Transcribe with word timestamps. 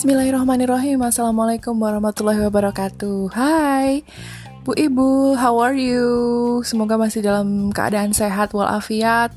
Bismillahirrahmanirrahim. 0.00 0.96
Assalamualaikum 1.04 1.76
warahmatullahi 1.76 2.40
wabarakatuh. 2.48 3.36
Hai. 3.36 4.00
Bu 4.64 4.72
Ibu, 4.72 5.36
how 5.36 5.60
are 5.60 5.76
you? 5.76 6.08
Semoga 6.64 6.96
masih 6.96 7.20
dalam 7.20 7.68
keadaan 7.68 8.16
sehat 8.16 8.56
walafiat. 8.56 9.28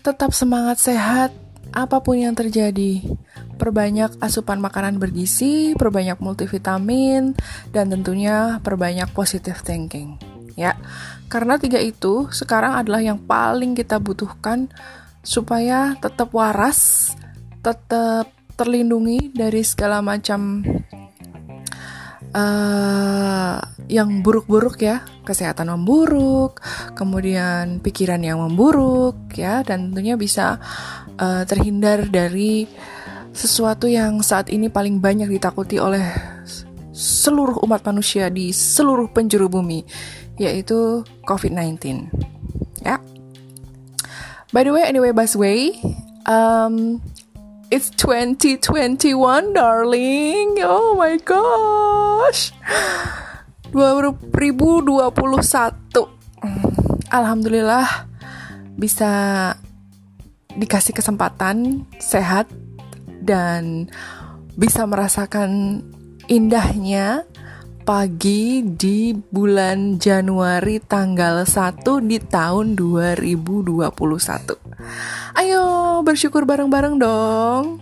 Tetap 0.00 0.32
semangat 0.32 0.80
sehat. 0.80 1.28
Apa 1.76 2.00
pun 2.00 2.16
yang 2.16 2.32
terjadi 2.32 3.04
Perbanyak 3.60 4.16
asupan 4.24 4.64
makanan 4.64 4.96
bergizi 4.96 5.74
Perbanyak 5.74 6.22
multivitamin 6.22 7.34
Dan 7.68 7.90
tentunya 7.90 8.62
perbanyak 8.64 9.10
positive 9.12 9.60
thinking 9.60 10.16
Ya, 10.56 10.78
karena 11.28 11.60
tiga 11.60 11.76
itu 11.82 12.32
sekarang 12.32 12.80
adalah 12.80 13.04
yang 13.04 13.20
paling 13.20 13.76
kita 13.76 14.00
butuhkan 14.00 14.72
supaya 15.26 15.98
tetap 15.98 16.30
waras, 16.32 17.12
tetap 17.60 18.35
terlindungi 18.56 19.36
dari 19.36 19.60
segala 19.60 20.00
macam 20.00 20.64
uh, 22.32 23.56
yang 23.86 24.24
buruk-buruk 24.24 24.82
ya, 24.82 25.04
kesehatan 25.22 25.70
memburuk, 25.70 26.58
kemudian 26.96 27.78
pikiran 27.84 28.24
yang 28.24 28.42
memburuk 28.42 29.16
ya, 29.36 29.62
dan 29.62 29.92
tentunya 29.92 30.16
bisa 30.18 30.58
uh, 31.20 31.44
terhindar 31.44 32.08
dari 32.08 32.66
sesuatu 33.36 33.84
yang 33.84 34.24
saat 34.24 34.48
ini 34.48 34.72
paling 34.72 34.98
banyak 34.98 35.28
ditakuti 35.28 35.76
oleh 35.76 36.02
seluruh 36.96 37.60
umat 37.68 37.84
manusia 37.84 38.32
di 38.32 38.50
seluruh 38.56 39.12
penjuru 39.12 39.52
bumi, 39.52 39.84
yaitu 40.40 41.04
COVID-19. 41.28 42.08
Ya. 42.80 42.96
By 44.56 44.64
the 44.64 44.72
way, 44.72 44.88
anyway, 44.88 45.12
Busway, 45.12 45.76
um, 46.24 47.04
It's 47.66 47.90
2021, 47.98 49.50
darling. 49.50 50.54
Oh 50.62 50.94
my 50.94 51.18
gosh. 51.18 52.54
2021. 53.74 54.94
Alhamdulillah 57.10 58.06
bisa 58.78 59.10
dikasih 60.54 60.94
kesempatan 60.94 61.90
sehat 61.98 62.46
dan 63.18 63.90
bisa 64.54 64.86
merasakan 64.86 65.82
indahnya 66.30 67.26
pagi 67.86 68.66
di 68.66 69.14
bulan 69.14 70.02
Januari 70.02 70.82
tanggal 70.82 71.46
1 71.46 71.86
di 72.02 72.18
tahun 72.18 72.74
2021. 72.74 73.86
Ayo 75.38 75.64
bersyukur 76.02 76.42
bareng-bareng 76.50 76.98
dong. 76.98 77.78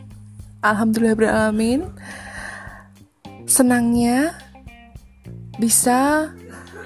Alhamdulillah 0.60 1.16
beralamin. 1.16 1.88
Senangnya 3.48 4.36
bisa 5.56 6.28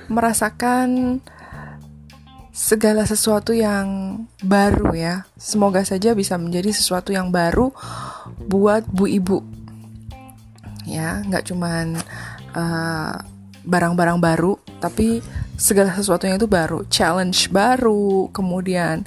merasakan 0.06 1.18
segala 2.54 3.02
sesuatu 3.02 3.50
yang 3.50 4.22
baru 4.46 4.94
ya. 4.94 5.26
Semoga 5.34 5.82
saja 5.82 6.14
bisa 6.14 6.38
menjadi 6.38 6.70
sesuatu 6.70 7.10
yang 7.10 7.34
baru 7.34 7.74
buat 8.46 8.86
bu 8.86 9.10
ibu. 9.10 9.42
Ya, 10.86 11.18
nggak 11.26 11.50
cuman 11.50 11.98
barang-barang 13.68 14.18
uh, 14.18 14.22
baru, 14.22 14.52
tapi 14.78 15.20
segala 15.58 15.90
sesuatunya 15.90 16.38
itu 16.38 16.46
baru, 16.46 16.86
challenge 16.86 17.50
baru, 17.50 18.30
kemudian 18.30 19.02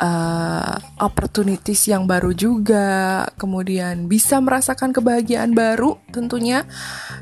uh, 0.00 0.80
opportunities 0.96 1.84
yang 1.84 2.08
baru 2.08 2.32
juga, 2.32 3.28
kemudian 3.36 4.08
bisa 4.08 4.40
merasakan 4.40 4.96
kebahagiaan 4.96 5.52
baru 5.52 6.00
tentunya, 6.08 6.64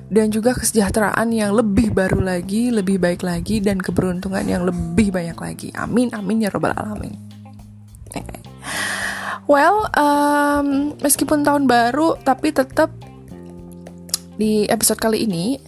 dan 0.09 0.31
juga 0.31 0.55
kesejahteraan 0.55 1.27
yang 1.35 1.59
lebih 1.59 1.91
baru 1.91 2.23
lagi, 2.23 2.71
lebih 2.71 3.03
baik 3.03 3.27
lagi, 3.27 3.59
dan 3.59 3.83
keberuntungan 3.83 4.47
yang 4.47 4.63
lebih 4.63 5.11
banyak 5.11 5.37
lagi. 5.37 5.69
Amin, 5.75 6.15
amin 6.15 6.47
ya 6.47 6.51
robbal 6.55 6.73
alamin. 6.79 7.19
Well, 9.51 9.91
um, 9.97 10.95
meskipun 11.03 11.43
tahun 11.43 11.67
baru, 11.67 12.15
tapi 12.23 12.55
tetap 12.55 12.95
di 14.39 14.71
episode 14.71 15.03
kali 15.03 15.27
ini, 15.27 15.59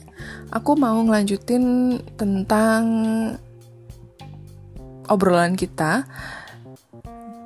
aku 0.51 0.75
mau 0.75 0.99
ngelanjutin 1.03 1.97
tentang 2.19 2.83
obrolan 5.07 5.55
kita 5.55 6.07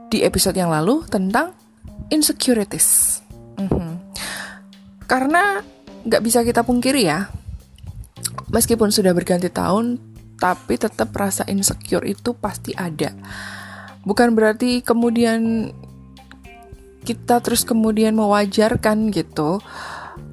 di 0.08 0.24
episode 0.24 0.56
yang 0.56 0.72
lalu 0.72 1.04
tentang 1.08 1.52
insecurities. 2.12 3.20
Mm 3.60 3.68
-hmm. 3.68 3.92
Karena 5.04 5.60
nggak 6.04 6.22
bisa 6.24 6.44
kita 6.44 6.64
pungkiri 6.64 7.08
ya, 7.08 7.28
meskipun 8.52 8.92
sudah 8.92 9.12
berganti 9.16 9.48
tahun, 9.48 10.00
tapi 10.36 10.76
tetap 10.76 11.12
rasa 11.16 11.44
insecure 11.48 12.04
itu 12.04 12.36
pasti 12.36 12.76
ada. 12.76 13.12
Bukan 14.04 14.36
berarti 14.36 14.84
kemudian 14.84 15.72
kita 17.04 17.40
terus 17.44 17.68
kemudian 17.68 18.16
mewajarkan 18.16 19.12
gitu 19.12 19.60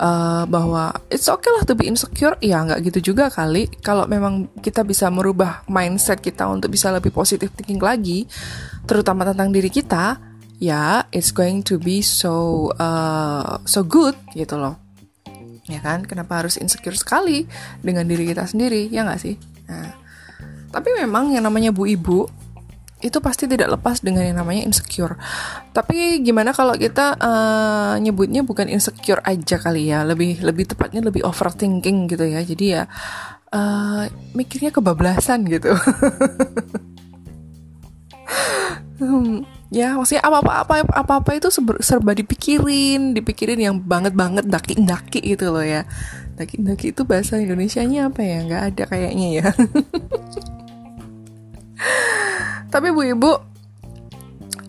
uh, 0.02 0.44
bahwa 0.50 0.90
it's 1.14 1.30
okay 1.30 1.54
lah 1.54 1.64
to 1.64 1.78
be 1.78 1.86
insecure. 1.86 2.34
Ya 2.42 2.66
nggak 2.66 2.82
gitu 2.90 3.14
juga 3.14 3.30
kali. 3.30 3.70
Kalau 3.86 4.10
memang 4.10 4.50
kita 4.60 4.82
bisa 4.82 5.08
merubah 5.14 5.62
mindset 5.70 6.20
kita 6.20 6.50
untuk 6.50 6.74
bisa 6.74 6.90
lebih 6.90 7.14
positif 7.14 7.54
thinking 7.54 7.80
lagi 7.80 8.26
terutama 8.90 9.22
tentang 9.24 9.54
diri 9.54 9.70
kita 9.70 10.18
ya 10.58 11.06
it's 11.14 11.30
going 11.30 11.62
to 11.62 11.78
be 11.78 12.02
so 12.02 12.68
uh, 12.82 13.62
so 13.70 13.86
good 13.86 14.18
gitu 14.34 14.58
loh. 14.58 14.82
Ya 15.70 15.80
kan? 15.80 16.04
Kenapa 16.04 16.42
harus 16.42 16.58
insecure 16.58 16.98
sekali 16.98 17.46
dengan 17.80 18.04
diri 18.10 18.28
kita 18.28 18.50
sendiri? 18.50 18.90
Ya 18.90 19.06
nggak 19.06 19.22
sih? 19.22 19.38
Nah, 19.70 19.94
tapi 20.74 20.90
memang 20.98 21.32
yang 21.32 21.46
namanya 21.48 21.72
bu 21.72 21.88
ibu 21.88 22.28
itu 23.02 23.18
pasti 23.20 23.50
tidak 23.50 23.74
lepas 23.78 24.00
dengan 24.06 24.24
yang 24.24 24.38
namanya 24.38 24.70
insecure. 24.70 25.18
Tapi 25.74 26.22
gimana 26.22 26.54
kalau 26.54 26.78
kita 26.78 27.18
uh, 27.18 27.98
nyebutnya 27.98 28.46
bukan 28.46 28.70
insecure 28.70 29.22
aja 29.26 29.58
kali 29.58 29.90
ya, 29.90 30.06
lebih 30.06 30.40
lebih 30.46 30.70
tepatnya 30.70 31.02
lebih 31.02 31.26
overthinking 31.26 32.08
gitu 32.08 32.26
ya. 32.26 32.42
Jadi 32.46 32.66
ya 32.78 32.86
uh, 33.52 34.06
mikirnya 34.38 34.72
kebablasan 34.72 35.50
gitu. 35.50 35.74
hmm, 39.02 39.44
ya 39.74 39.98
maksudnya 39.98 40.22
apa 40.24 40.38
apa 40.40 40.54
apa 40.64 40.74
apa 40.94 41.14
apa 41.26 41.32
itu 41.36 41.50
serba 41.82 42.14
dipikirin, 42.14 43.18
dipikirin 43.18 43.60
yang 43.60 43.76
banget 43.82 44.14
banget 44.16 44.46
daki 44.48 44.76
daki 44.86 45.20
gitu 45.36 45.52
loh 45.52 45.66
ya. 45.66 45.84
Daki 46.38 46.64
daki 46.64 46.88
itu 46.96 47.04
bahasa 47.04 47.38
Indonesia-nya 47.38 48.08
apa 48.10 48.22
ya? 48.24 48.38
Nggak 48.48 48.64
ada 48.74 48.84
kayaknya 48.88 49.28
ya. 49.42 49.48
Tapi 52.72 52.88
Bu 52.96 53.04
Ibu, 53.04 53.32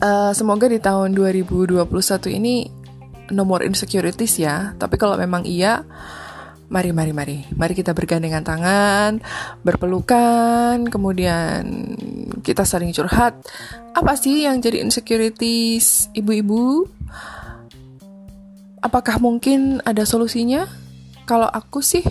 uh, 0.03 0.33
semoga 0.35 0.67
di 0.67 0.83
tahun 0.83 1.15
2021 1.15 1.87
ini 2.35 2.67
nomor 3.31 3.63
insecurities 3.63 4.43
ya. 4.43 4.75
Tapi 4.75 4.99
kalau 4.99 5.15
memang 5.15 5.47
iya, 5.47 5.87
mari 6.67 6.91
mari 6.91 7.15
mari. 7.15 7.39
Mari 7.55 7.79
kita 7.79 7.95
bergandengan 7.95 8.43
tangan, 8.43 9.23
berpelukan, 9.63 10.83
kemudian 10.91 11.95
kita 12.43 12.67
saling 12.67 12.91
curhat. 12.91 13.39
Apa 13.95 14.19
sih 14.19 14.51
yang 14.51 14.59
jadi 14.59 14.83
insecurities 14.83 16.11
ibu-ibu? 16.11 16.91
Apakah 18.83 19.23
mungkin 19.23 19.79
ada 19.87 20.03
solusinya? 20.03 20.67
Kalau 21.23 21.47
aku 21.47 21.79
sih 21.87 22.03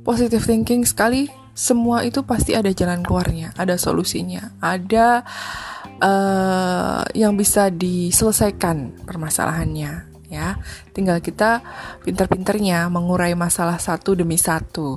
positive 0.00 0.40
thinking 0.40 0.88
sekali 0.88 1.41
semua 1.52 2.00
itu 2.04 2.24
pasti 2.24 2.56
ada 2.56 2.72
jalan 2.72 3.04
keluarnya, 3.04 3.52
ada 3.60 3.76
solusinya, 3.76 4.56
ada 4.60 5.20
uh, 6.00 7.04
yang 7.12 7.36
bisa 7.36 7.68
diselesaikan 7.68 9.04
permasalahannya 9.04 10.12
ya. 10.32 10.56
Tinggal 10.96 11.20
kita 11.20 11.60
pintar-pintarnya 12.00 12.88
mengurai 12.88 13.36
masalah 13.36 13.76
satu 13.76 14.16
demi 14.16 14.40
satu. 14.40 14.96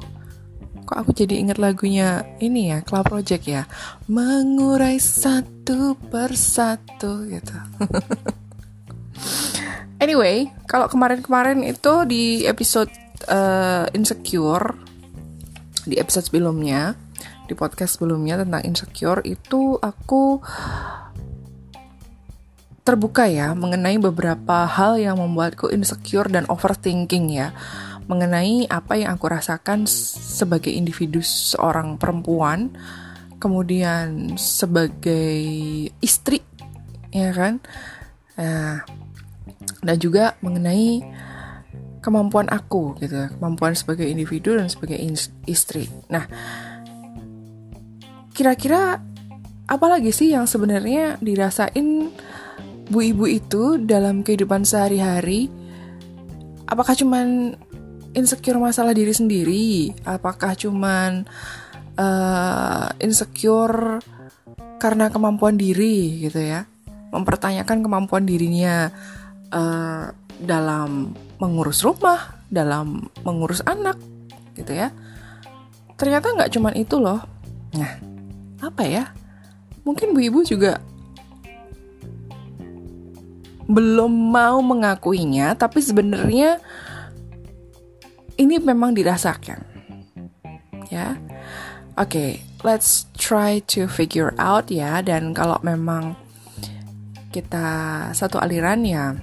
Kok 0.86 0.98
aku 1.02 1.12
jadi 1.12 1.42
ingat 1.42 1.58
lagunya 1.60 2.24
ini 2.40 2.72
ya, 2.72 2.80
Club 2.86 3.10
Project 3.10 3.44
ya. 3.50 3.68
Mengurai 4.08 5.02
satu 5.02 6.00
persatu 6.08 7.26
gitu. 7.28 7.58
anyway, 10.04 10.48
kalau 10.70 10.88
kemarin-kemarin 10.88 11.66
itu 11.66 12.06
di 12.06 12.46
episode 12.46 12.94
uh, 13.28 13.90
Insecure 13.98 14.85
di 15.86 15.96
episode 16.02 16.28
sebelumnya, 16.30 16.98
di 17.46 17.54
podcast 17.54 17.98
sebelumnya 17.98 18.42
tentang 18.42 18.62
insecure 18.66 19.22
itu 19.24 19.78
aku 19.78 20.42
terbuka 22.86 23.26
ya 23.26 23.58
mengenai 23.58 23.98
beberapa 23.98 24.70
hal 24.70 25.02
yang 25.02 25.18
membuatku 25.18 25.74
insecure 25.74 26.30
dan 26.30 26.46
overthinking 26.50 27.34
ya. 27.34 27.54
Mengenai 28.06 28.70
apa 28.70 29.02
yang 29.02 29.18
aku 29.18 29.26
rasakan 29.34 29.90
sebagai 29.90 30.70
individu 30.70 31.26
seorang 31.26 31.98
perempuan 31.98 32.70
kemudian 33.42 34.38
sebagai 34.38 35.42
istri 36.02 36.46
ya 37.10 37.34
kan? 37.34 37.58
Nah, 38.38 38.86
dan 39.82 39.98
juga 39.98 40.38
mengenai 40.46 41.02
kemampuan 42.06 42.46
aku 42.54 42.94
gitu, 43.02 43.26
kemampuan 43.42 43.74
sebagai 43.74 44.06
individu 44.06 44.54
dan 44.54 44.70
sebagai 44.70 45.02
istri. 45.50 45.90
Nah, 46.14 46.30
kira-kira 48.38 49.02
apa 49.66 49.86
lagi 49.90 50.14
sih 50.14 50.30
yang 50.38 50.46
sebenarnya 50.46 51.18
dirasain 51.18 52.14
bu 52.86 53.00
ibu 53.02 53.26
itu 53.26 53.82
dalam 53.82 54.22
kehidupan 54.22 54.62
sehari-hari? 54.62 55.50
Apakah 56.70 56.94
cuman 56.94 57.58
insecure 58.14 58.62
masalah 58.62 58.94
diri 58.94 59.10
sendiri? 59.10 59.90
Apakah 60.06 60.54
cuman 60.54 61.26
uh, 61.98 62.88
insecure 63.02 63.98
karena 64.78 65.10
kemampuan 65.10 65.58
diri 65.58 66.22
gitu 66.22 66.38
ya? 66.38 66.70
Mempertanyakan 67.10 67.82
kemampuan 67.82 68.30
dirinya 68.30 68.94
uh, 69.50 70.14
dalam 70.38 71.18
mengurus 71.38 71.84
rumah, 71.84 72.40
dalam 72.48 73.12
mengurus 73.26 73.64
anak 73.66 74.00
gitu 74.56 74.72
ya? 74.72 74.92
Ternyata 75.96 76.36
nggak 76.36 76.52
cuman 76.52 76.74
itu 76.76 76.96
loh. 77.00 77.24
Nah, 77.76 77.92
apa 78.64 78.84
ya? 78.88 79.12
mungkin 79.86 80.18
bu 80.18 80.20
ibu 80.20 80.42
juga 80.42 80.82
belum 83.66 84.14
mau 84.30 84.62
mengakuinya, 84.62 85.58
tapi 85.58 85.82
sebenarnya 85.82 86.62
ini 88.38 88.62
memang 88.62 88.94
dirasakan. 88.94 89.58
Ya. 90.94 91.18
Oke, 91.98 91.98
okay, 91.98 92.32
let's 92.62 93.10
try 93.18 93.64
to 93.66 93.90
figure 93.90 94.38
out 94.38 94.70
ya 94.70 95.02
dan 95.02 95.34
kalau 95.34 95.58
memang 95.66 96.14
kita 97.34 97.66
satu 98.14 98.38
aliran 98.38 98.86
ya 98.86 99.18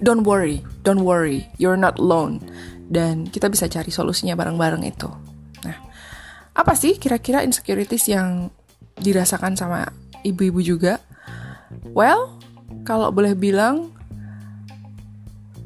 don't 0.00 0.24
worry, 0.24 0.64
don't 0.82 1.04
worry, 1.04 1.48
you're 1.60 1.78
not 1.78 2.00
alone 2.00 2.40
dan 2.90 3.30
kita 3.30 3.46
bisa 3.46 3.70
cari 3.70 3.94
solusinya 3.94 4.34
bareng-bareng 4.34 4.82
itu. 4.82 5.06
Nah, 5.62 5.78
apa 6.58 6.74
sih 6.74 6.98
kira-kira 6.98 7.46
insecurities 7.46 8.10
yang 8.10 8.50
dirasakan 8.98 9.54
sama 9.54 9.86
ibu-ibu 10.26 10.58
juga? 10.58 10.98
Well, 11.94 12.34
kalau 12.82 13.14
boleh 13.14 13.38
bilang, 13.38 13.94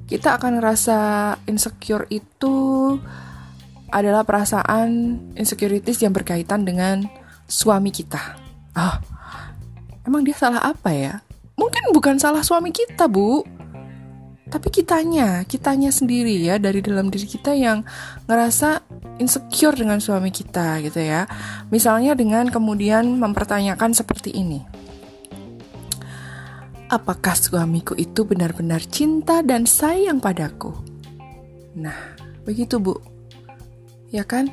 kita 0.05 0.37
akan 0.37 0.61
ngerasa 0.61 0.99
insecure 1.49 2.05
itu 2.13 2.55
adalah 3.89 4.27
perasaan 4.29 5.17
insecurities 5.33 6.05
yang 6.05 6.13
berkaitan 6.13 6.69
dengan 6.69 7.09
suami 7.49 7.89
kita. 7.89 8.37
Ah, 8.77 9.01
emang 10.05 10.29
dia 10.29 10.37
salah 10.37 10.61
apa 10.61 10.93
ya? 10.93 11.25
Mungkin 11.57 11.95
bukan 11.97 12.21
salah 12.21 12.45
suami 12.45 12.75
kita, 12.75 13.09
Bu 13.09 13.47
tapi 14.55 14.71
kitanya, 14.71 15.43
kitanya 15.51 15.91
sendiri 15.91 16.39
ya 16.39 16.63
dari 16.63 16.79
dalam 16.79 17.11
diri 17.11 17.27
kita 17.27 17.59
yang 17.59 17.83
ngerasa 18.31 18.87
insecure 19.19 19.75
dengan 19.75 19.99
suami 19.99 20.31
kita 20.31 20.79
gitu 20.79 21.03
ya. 21.03 21.27
Misalnya 21.75 22.15
dengan 22.15 22.47
kemudian 22.47 23.19
mempertanyakan 23.19 23.91
seperti 23.99 24.31
ini. 24.31 24.63
Apakah 26.87 27.35
suamiku 27.35 27.99
itu 27.99 28.23
benar-benar 28.23 28.79
cinta 28.87 29.43
dan 29.43 29.67
sayang 29.67 30.23
padaku? 30.23 30.71
Nah, 31.75 32.15
begitu 32.47 32.79
Bu. 32.79 32.95
Ya 34.15 34.23
kan? 34.23 34.47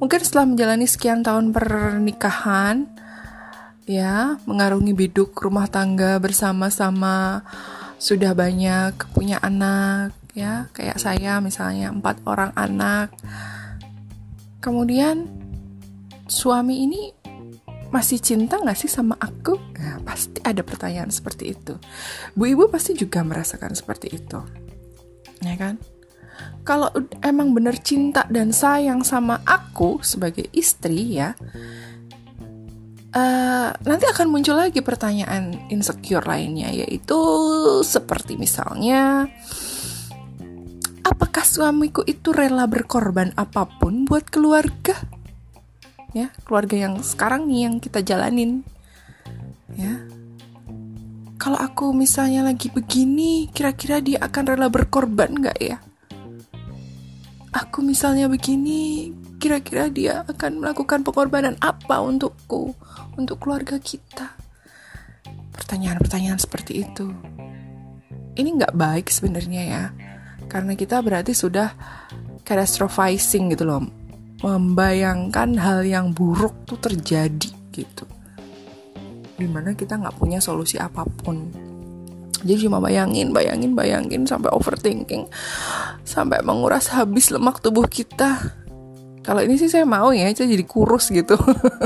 Mungkin 0.00 0.24
setelah 0.24 0.48
menjalani 0.48 0.88
sekian 0.88 1.20
tahun 1.20 1.52
pernikahan, 1.52 2.88
ya, 3.84 4.40
mengarungi 4.48 4.96
biduk 4.96 5.36
rumah 5.36 5.68
tangga 5.68 6.16
bersama-sama, 6.16 7.44
sudah 7.98 8.36
banyak 8.36 8.94
punya 9.14 9.40
anak 9.40 10.12
ya 10.34 10.66
kayak 10.74 10.98
saya 10.98 11.38
misalnya 11.38 11.94
empat 11.94 12.20
orang 12.26 12.50
anak 12.58 13.14
kemudian 14.58 15.30
suami 16.26 16.88
ini 16.88 17.12
masih 17.94 18.18
cinta 18.18 18.58
nggak 18.58 18.74
sih 18.74 18.90
sama 18.90 19.14
aku? 19.22 19.54
Nah, 19.78 20.02
pasti 20.02 20.42
ada 20.42 20.66
pertanyaan 20.66 21.14
seperti 21.14 21.54
itu. 21.54 21.78
Bu 22.34 22.50
ibu 22.50 22.66
pasti 22.66 22.98
juga 22.98 23.22
merasakan 23.22 23.70
seperti 23.70 24.10
itu, 24.10 24.42
ya 25.46 25.54
kan? 25.54 25.78
Kalau 26.66 26.90
emang 27.22 27.54
bener 27.54 27.78
cinta 27.78 28.26
dan 28.26 28.50
sayang 28.50 29.06
sama 29.06 29.46
aku 29.46 30.02
sebagai 30.02 30.50
istri 30.50 31.22
ya, 31.22 31.38
uh, 33.14 33.70
nanti 33.86 34.04
akan 34.10 34.26
muncul 34.28 34.58
lagi 34.58 34.82
pertanyaan 34.82 35.70
insecure 35.70 36.26
lainnya 36.26 36.68
yaitu 36.74 37.18
seperti 37.86 38.34
misalnya 38.34 39.30
apakah 41.04 41.44
suamiku 41.46 42.02
itu 42.08 42.34
rela 42.34 42.66
berkorban 42.66 43.30
apa 43.38 43.68
pun 43.78 44.08
buat 44.08 44.26
keluarga? 44.26 44.96
Ya 46.16 46.32
keluarga 46.42 46.88
yang 46.88 47.04
sekarang 47.04 47.46
nih 47.46 47.70
yang 47.70 47.74
kita 47.78 48.00
jalanin. 48.00 48.64
Ya. 49.76 50.02
Kalau 51.36 51.60
aku 51.60 51.92
misalnya 51.92 52.40
lagi 52.46 52.72
begini 52.72 53.52
kira-kira 53.52 54.00
dia 54.00 54.16
akan 54.24 54.56
rela 54.56 54.72
berkorban 54.72 55.36
nggak 55.36 55.58
ya? 55.60 55.76
Aku 57.52 57.84
misalnya 57.84 58.26
begini 58.26 59.12
kira-kira 59.38 59.90
dia 59.92 60.22
akan 60.24 60.62
melakukan 60.62 61.04
pengorbanan 61.04 61.58
apa 61.60 62.00
untukku 62.00 62.72
untuk 63.18 63.44
keluarga 63.44 63.76
kita? 63.78 64.34
Pertanyaan-pertanyaan 65.54 66.40
seperti 66.40 66.82
itu. 66.82 67.12
Ini 68.34 68.48
nggak 68.58 68.74
baik 68.74 69.06
sebenarnya 69.14 69.62
ya, 69.62 69.84
karena 70.50 70.74
kita 70.74 70.98
berarti 70.98 71.30
sudah 71.30 71.70
catastrophizing 72.42 73.54
gitu 73.54 73.62
loh, 73.62 73.86
membayangkan 74.42 75.54
hal 75.56 75.86
yang 75.86 76.10
buruk 76.10 76.66
tuh 76.66 76.78
terjadi 76.82 77.50
gitu. 77.70 78.04
Di 79.38 79.46
mana 79.46 79.78
kita 79.78 79.98
nggak 79.98 80.18
punya 80.18 80.42
solusi 80.42 80.78
apa 80.78 81.06
pun. 81.06 81.50
Jadi 82.44 82.68
cuma 82.68 82.76
bayangin, 82.76 83.32
bayangin, 83.32 83.72
bayangin 83.72 84.28
sampai 84.28 84.52
overthinking, 84.52 85.24
sampai 86.04 86.44
menguras 86.44 86.92
habis 86.92 87.32
lemak 87.32 87.62
tubuh 87.64 87.88
kita 87.88 88.63
kalau 89.24 89.40
ini 89.40 89.56
sih 89.56 89.72
saya 89.72 89.88
mau 89.88 90.12
ya 90.12 90.28
itu 90.28 90.44
jadi 90.44 90.60
kurus 90.68 91.08
gitu. 91.08 91.32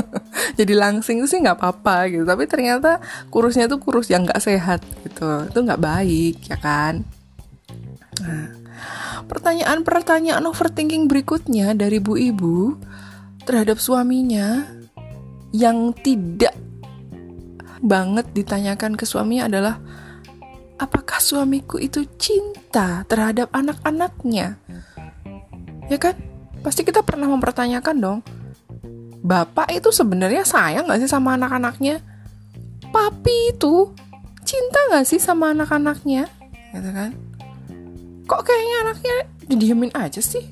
Jadi 0.59 0.75
langsing 0.75 1.23
sih 1.23 1.39
nggak 1.39 1.55
apa-apa 1.55 2.11
gitu. 2.11 2.27
Tapi 2.27 2.43
ternyata 2.51 2.99
kurusnya 3.31 3.71
tuh 3.71 3.79
kurus 3.79 4.11
yang 4.11 4.27
nggak 4.27 4.43
sehat 4.43 4.83
gitu. 5.07 5.47
Itu 5.47 5.59
nggak 5.63 5.79
baik 5.79 6.51
ya 6.51 6.59
kan? 6.59 7.07
Nah, 8.19 8.51
pertanyaan-pertanyaan 9.31 10.43
overthinking 10.51 11.07
berikutnya 11.07 11.71
dari 11.79 12.03
bu 12.03 12.19
ibu 12.19 12.75
terhadap 13.47 13.79
suaminya 13.79 14.67
yang 15.55 15.95
tidak 15.95 16.53
banget 17.79 18.27
ditanyakan 18.35 18.99
ke 18.99 19.07
suaminya 19.07 19.47
adalah 19.47 19.79
apakah 20.75 21.23
suamiku 21.23 21.79
itu 21.79 22.03
cinta 22.19 23.07
terhadap 23.07 23.47
anak-anaknya? 23.55 24.59
Ya 25.87 25.97
kan 25.97 26.28
pasti 26.59 26.83
kita 26.83 27.01
pernah 27.01 27.27
mempertanyakan 27.31 27.95
dong, 27.99 28.19
bapak 29.23 29.71
itu 29.71 29.89
sebenarnya 29.91 30.43
sayang 30.47 30.87
gak 30.87 31.01
sih 31.03 31.11
sama 31.11 31.35
anak-anaknya? 31.35 32.03
Papi 32.89 33.53
itu 33.55 33.93
cinta 34.43 34.79
gak 34.91 35.05
sih 35.05 35.21
sama 35.21 35.51
anak-anaknya? 35.53 36.27
Gitu 36.75 36.89
kan? 36.93 37.11
Kok 38.29 38.41
kayaknya 38.45 38.75
anaknya 38.85 39.15
didiemin 39.49 39.91
aja 39.97 40.21
sih? 40.21 40.45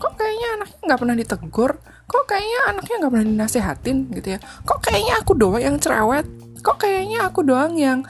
Kok 0.00 0.16
kayaknya 0.16 0.48
anaknya 0.58 0.80
nggak 0.82 1.00
pernah 1.00 1.16
ditegur? 1.16 1.72
Kok 2.10 2.24
kayaknya 2.26 2.60
anaknya 2.74 2.94
nggak 2.98 3.12
pernah 3.12 3.28
dinasehatin 3.28 3.98
gitu 4.18 4.28
ya? 4.34 4.38
Kok 4.66 4.78
kayaknya 4.82 5.14
aku 5.22 5.32
doang 5.38 5.62
yang 5.62 5.76
cerewet? 5.78 6.26
Kok 6.60 6.76
kayaknya 6.80 7.18
aku 7.28 7.40
doang 7.46 7.78
yang 7.78 8.02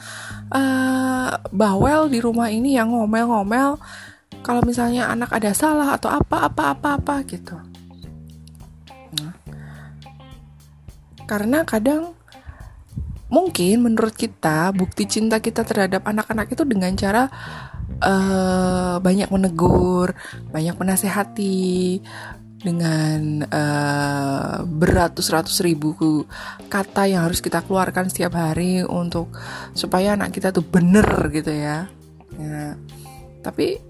uh, 0.49 1.31
bawel 1.53 2.09
di 2.09 2.17
rumah 2.17 2.49
ini 2.49 2.79
yang 2.79 2.95
ngomel-ngomel 2.95 3.77
kalau 4.41 4.61
misalnya 4.65 5.09
anak 5.09 5.31
ada 5.33 5.53
salah 5.53 5.95
atau 5.95 6.09
apa 6.09 6.49
apa 6.49 6.63
apa 6.73 6.89
apa 6.97 7.15
gitu 7.25 7.55
nah, 9.17 9.33
karena 11.29 11.63
kadang 11.63 12.13
mungkin 13.31 13.87
menurut 13.87 14.11
kita 14.11 14.75
bukti 14.75 15.07
cinta 15.07 15.39
kita 15.39 15.63
terhadap 15.63 16.03
anak-anak 16.03 16.51
itu 16.51 16.67
dengan 16.67 16.91
cara 16.99 17.31
uh, 18.03 18.99
banyak 18.99 19.31
menegur, 19.31 20.11
banyak 20.51 20.75
menasehati 20.75 22.03
dengan 22.61 23.41
uh, 23.49 24.61
beratus-ratus 24.61 25.65
ribu 25.65 25.97
kata 26.69 27.09
yang 27.09 27.25
harus 27.25 27.41
kita 27.41 27.65
keluarkan 27.65 28.11
setiap 28.11 28.37
hari 28.37 28.85
untuk 28.85 29.33
supaya 29.73 30.13
anak 30.13 30.29
kita 30.29 30.53
tuh 30.53 30.61
bener 30.61 31.07
gitu 31.33 31.49
ya. 31.49 31.89
ya. 32.37 32.77
Tapi 33.41 33.81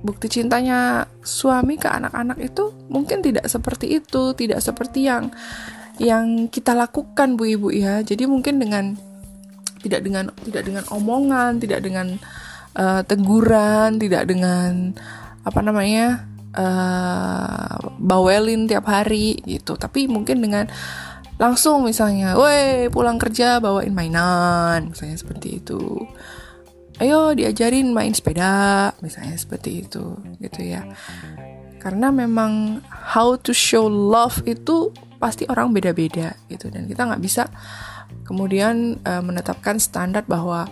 bukti 0.00 0.28
cintanya 0.28 1.08
suami 1.20 1.76
ke 1.76 1.88
anak-anak 1.88 2.38
itu 2.40 2.72
mungkin 2.88 3.20
tidak 3.20 3.46
seperti 3.48 4.00
itu, 4.00 4.32
tidak 4.34 4.60
seperti 4.64 5.08
yang 5.08 5.32
yang 6.00 6.48
kita 6.48 6.72
lakukan 6.72 7.36
Bu 7.36 7.44
Ibu 7.44 7.68
ya. 7.72 8.00
Jadi 8.00 8.24
mungkin 8.24 8.56
dengan 8.60 8.96
tidak 9.80 10.04
dengan 10.04 10.32
tidak 10.44 10.62
dengan 10.64 10.84
omongan, 10.88 11.60
tidak 11.60 11.80
dengan 11.84 12.16
uh, 12.76 13.02
teguran 13.04 13.96
tidak 14.00 14.28
dengan 14.28 14.92
apa 15.40 15.60
namanya 15.64 16.28
uh, 16.52 17.96
bawelin 17.96 18.68
tiap 18.68 18.84
hari 18.84 19.40
gitu 19.48 19.80
tapi 19.80 20.04
mungkin 20.04 20.44
dengan 20.44 20.68
langsung 21.40 21.88
misalnya, 21.88 22.36
woi 22.36 22.92
pulang 22.92 23.16
kerja 23.16 23.64
bawain 23.64 23.96
mainan, 23.96 24.92
misalnya 24.92 25.16
seperti 25.16 25.64
itu. 25.64 26.04
Ayo 27.00 27.32
diajarin 27.32 27.96
main 27.96 28.12
sepeda, 28.12 28.92
misalnya 29.00 29.34
seperti 29.40 29.88
itu, 29.88 30.20
gitu 30.36 30.60
ya. 30.60 30.84
Karena 31.80 32.12
memang 32.12 32.84
how 32.92 33.40
to 33.40 33.56
show 33.56 33.88
love 33.88 34.44
itu 34.44 34.92
pasti 35.20 35.44
orang 35.48 35.76
beda-beda 35.76 36.32
gitu 36.48 36.72
dan 36.72 36.88
kita 36.88 37.04
nggak 37.04 37.20
bisa 37.20 37.44
kemudian 38.24 38.96
uh, 39.04 39.20
menetapkan 39.20 39.76
standar 39.76 40.24
bahwa 40.24 40.64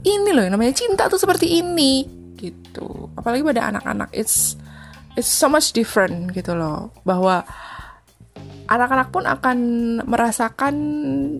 ini 0.00 0.32
loh 0.32 0.40
yang 0.40 0.56
namanya 0.56 0.72
cinta 0.72 1.12
tuh 1.12 1.20
seperti 1.20 1.60
ini 1.60 2.08
gitu. 2.40 3.12
Apalagi 3.16 3.44
pada 3.44 3.68
anak-anak 3.68 4.08
it's 4.16 4.56
it's 5.16 5.28
so 5.28 5.48
much 5.48 5.76
different 5.76 6.32
gitu 6.32 6.56
loh 6.56 6.88
bahwa 7.04 7.44
anak-anak 8.66 9.08
pun 9.14 9.24
akan 9.24 9.58
merasakan 10.04 10.74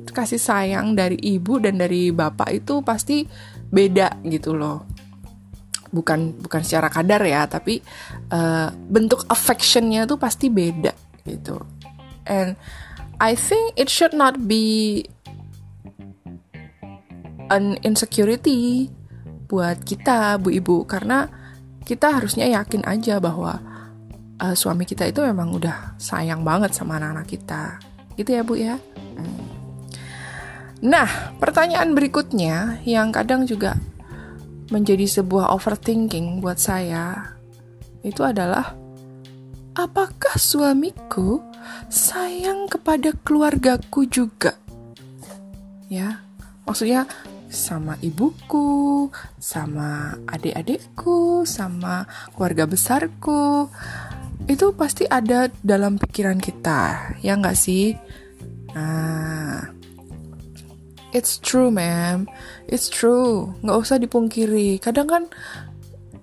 kasih 0.07 0.39
sayang 0.39 0.95
dari 0.95 1.19
ibu 1.19 1.59
dan 1.59 1.81
dari 1.81 2.15
bapak 2.15 2.65
itu 2.65 2.81
pasti 2.87 3.27
beda 3.77 4.17
gitu 4.25 4.57
loh 4.57 4.89
bukan 5.93 6.33
bukan 6.41 6.65
secara 6.65 6.89
kadar 6.89 7.21
ya 7.29 7.45
tapi 7.45 7.85
uh, 8.33 8.73
bentuk 8.89 9.29
affectionnya 9.29 10.09
tuh 10.09 10.17
pasti 10.17 10.49
beda 10.49 10.97
gitu 11.29 11.61
and 12.25 12.57
I 13.21 13.37
think 13.37 13.77
it 13.77 13.93
should 13.93 14.17
not 14.17 14.49
be 14.49 15.05
an 17.53 17.77
insecurity 17.85 18.89
buat 19.47 19.85
kita 19.87 20.41
bu 20.43 20.51
ibu 20.51 20.83
karena 20.85 21.31
kita 21.87 22.19
harusnya 22.19 22.51
yakin 22.51 22.83
aja 22.83 23.23
bahwa 23.23 23.63
uh, 24.43 24.55
suami 24.59 24.85
kita 24.85 25.07
itu 25.09 25.23
memang 25.23 25.55
udah 25.55 25.97
sayang 25.97 26.43
banget 26.43 26.75
sama 26.75 26.99
anak-anak 26.99 27.27
kita. 27.31 27.79
Gitu 28.19 28.31
ya, 28.35 28.43
Bu 28.43 28.55
ya. 28.59 28.77
Hmm. 29.17 29.56
Nah, 30.87 31.35
pertanyaan 31.43 31.99
berikutnya 31.99 32.79
yang 32.87 33.11
kadang 33.11 33.43
juga 33.43 33.75
menjadi 34.71 35.03
sebuah 35.03 35.51
overthinking 35.51 36.39
buat 36.39 36.63
saya 36.63 37.35
itu 38.07 38.23
adalah 38.23 38.79
apakah 39.75 40.39
suamiku 40.39 41.43
sayang 41.91 42.71
kepada 42.71 43.11
keluargaku 43.27 44.07
juga? 44.07 44.55
Ya, 45.91 46.23
maksudnya 46.63 47.11
sama 47.51 47.99
ibuku, 47.99 49.11
sama 49.43 50.15
adik-adikku, 50.31 51.43
sama 51.51 52.07
keluarga 52.39 52.71
besarku, 52.71 53.67
itu 54.47 54.71
pasti 54.79 55.03
ada 55.11 55.51
dalam 55.67 55.99
pikiran 55.99 56.39
kita, 56.39 57.15
ya 57.27 57.35
nggak 57.35 57.59
sih? 57.59 57.99
Nah, 58.71 59.76
it's 61.17 61.41
true, 61.41 61.73
ma'am. 61.73 62.29
It's 62.69 62.93
true. 62.93 63.57
Nggak 63.65 63.79
usah 63.81 63.97
dipungkiri. 63.97 64.77
Kadang 64.85 65.09
kan 65.09 65.23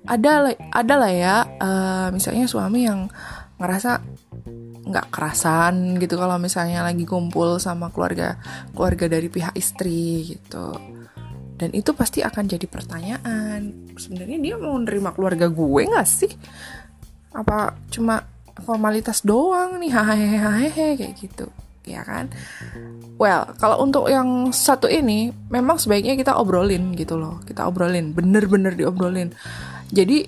ada 0.06 0.54
ada 0.54 0.94
lah 0.94 1.12
ya, 1.12 1.36
uh, 1.58 2.08
misalnya 2.14 2.46
suami 2.46 2.86
yang 2.86 3.10
ngerasa 3.58 4.06
nggak 4.84 5.10
kerasan 5.16 5.96
gitu 5.96 6.20
kalau 6.20 6.36
misalnya 6.36 6.84
lagi 6.84 7.08
kumpul 7.08 7.56
sama 7.56 7.88
keluarga 7.88 8.36
keluarga 8.76 9.08
dari 9.08 9.32
pihak 9.32 9.56
istri 9.56 10.28
gitu 10.36 10.76
dan 11.56 11.72
itu 11.72 11.96
pasti 11.96 12.20
akan 12.20 12.44
jadi 12.52 12.68
pertanyaan 12.68 13.72
sebenarnya 13.96 14.44
dia 14.44 14.56
mau 14.60 14.76
nerima 14.76 15.16
keluarga 15.16 15.48
gue 15.48 15.82
nggak 15.88 16.04
sih 16.04 16.28
apa 17.32 17.80
cuma 17.96 18.28
formalitas 18.68 19.24
doang 19.24 19.80
nih 19.80 19.92
hahehe 19.96 21.00
kayak 21.00 21.16
gitu 21.16 21.48
ya 21.84 22.02
kan? 22.04 22.32
Well 23.20 23.56
kalau 23.60 23.84
untuk 23.84 24.08
yang 24.08 24.52
satu 24.56 24.88
ini 24.88 25.32
memang 25.52 25.80
sebaiknya 25.80 26.16
kita 26.16 26.36
obrolin 26.36 26.96
gitu 26.96 27.20
loh. 27.20 27.44
Kita 27.44 27.68
obrolin 27.68 28.16
bener-bener 28.16 28.76
diobrolin. 28.76 29.32
Jadi 29.94 30.28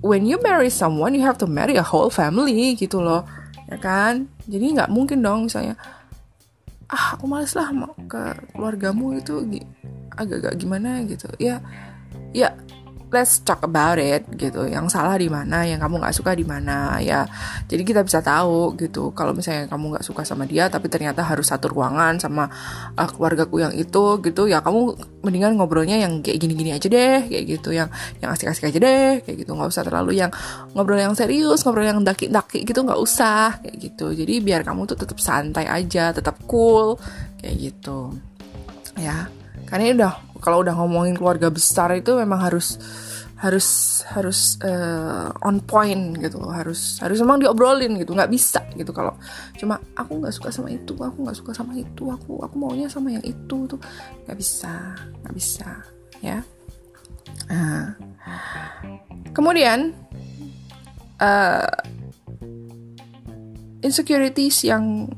when 0.00 0.24
you 0.28 0.40
marry 0.40 0.68
someone 0.72 1.12
you 1.12 1.24
have 1.24 1.40
to 1.40 1.48
marry 1.48 1.76
a 1.76 1.84
whole 1.84 2.12
family 2.12 2.76
gitu 2.76 3.00
loh 3.00 3.24
ya 3.68 3.76
kan? 3.80 4.28
Jadi 4.48 4.76
nggak 4.76 4.90
mungkin 4.92 5.24
dong 5.24 5.48
misalnya 5.48 5.76
ah 6.92 7.16
aku 7.16 7.24
males 7.24 7.56
lah 7.56 7.72
ke 8.06 8.22
keluargamu 8.52 9.16
itu 9.16 9.40
agak-agak 10.14 10.54
gimana 10.60 11.02
gitu. 11.08 11.28
Ya 11.40 11.60
ya 12.32 12.52
let's 13.14 13.38
talk 13.46 13.62
about 13.62 13.96
it 14.02 14.26
gitu. 14.34 14.66
Yang 14.66 14.98
salah 14.98 15.14
di 15.14 15.30
mana 15.30 15.62
yang 15.62 15.78
kamu 15.78 16.02
nggak 16.02 16.14
suka 16.14 16.34
di 16.34 16.42
mana 16.42 16.98
ya. 16.98 17.22
Jadi 17.70 17.86
kita 17.86 18.02
bisa 18.02 18.18
tahu 18.18 18.74
gitu. 18.74 19.14
Kalau 19.14 19.30
misalnya 19.30 19.70
kamu 19.70 19.94
nggak 19.94 20.04
suka 20.04 20.26
sama 20.26 20.42
dia 20.44 20.66
tapi 20.66 20.90
ternyata 20.90 21.22
harus 21.22 21.46
satu 21.46 21.70
ruangan 21.70 22.18
sama 22.18 22.50
uh, 22.98 23.08
keluargaku 23.08 23.62
yang 23.62 23.72
itu 23.78 24.18
gitu 24.18 24.50
ya 24.50 24.58
kamu 24.60 24.98
mendingan 25.22 25.54
ngobrolnya 25.54 26.02
yang 26.02 26.18
kayak 26.20 26.42
gini-gini 26.42 26.74
aja 26.74 26.90
deh 26.90 27.30
kayak 27.30 27.44
gitu. 27.46 27.70
Yang 27.70 27.94
yang 28.18 28.30
asik-asik 28.34 28.74
aja 28.74 28.78
deh 28.82 29.22
kayak 29.22 29.36
gitu. 29.46 29.54
Nggak 29.54 29.70
usah 29.70 29.86
terlalu 29.86 30.18
yang 30.18 30.34
ngobrol 30.74 30.98
yang 30.98 31.14
serius 31.14 31.62
ngobrol 31.62 31.86
yang 31.86 32.02
daki-daki 32.02 32.66
gitu 32.66 32.82
nggak 32.82 32.98
usah 32.98 33.62
kayak 33.62 33.76
gitu. 33.78 34.10
Jadi 34.10 34.42
biar 34.42 34.66
kamu 34.66 34.90
tuh 34.90 34.98
tetap 34.98 35.22
santai 35.22 35.70
aja 35.70 36.10
tetap 36.10 36.42
cool 36.50 36.98
kayak 37.38 37.54
gitu. 37.70 38.10
Ya 38.98 39.30
karena 39.70 39.90
udah 39.94 40.14
kalau 40.44 40.60
udah 40.60 40.76
ngomongin 40.76 41.16
keluarga 41.16 41.48
besar 41.48 41.88
itu 41.96 42.12
memang 42.20 42.36
harus 42.36 42.76
harus 43.40 44.00
harus 44.12 44.56
uh, 44.60 45.32
on 45.44 45.60
point 45.64 46.16
gitu 46.20 46.40
harus 46.48 47.00
harus 47.00 47.16
memang 47.24 47.40
diobrolin 47.40 47.96
gitu. 47.96 48.12
Nggak 48.12 48.28
bisa 48.28 48.60
gitu 48.76 48.92
kalau 48.92 49.16
cuma 49.56 49.80
aku 49.96 50.20
nggak 50.20 50.36
suka 50.36 50.52
sama 50.52 50.68
itu 50.68 50.92
aku 51.00 51.24
nggak 51.24 51.38
suka 51.40 51.56
sama 51.56 51.72
itu 51.80 52.12
aku 52.12 52.44
aku 52.44 52.54
maunya 52.60 52.92
sama 52.92 53.08
yang 53.08 53.24
itu 53.24 53.64
tuh. 53.64 53.80
Nggak 54.28 54.36
bisa 54.36 54.92
nggak 55.24 55.34
bisa 55.34 55.68
ya. 56.20 56.44
Uh, 57.48 57.88
kemudian 59.32 59.96
uh, 61.24 61.72
insecurities 63.80 64.60
yang 64.64 65.08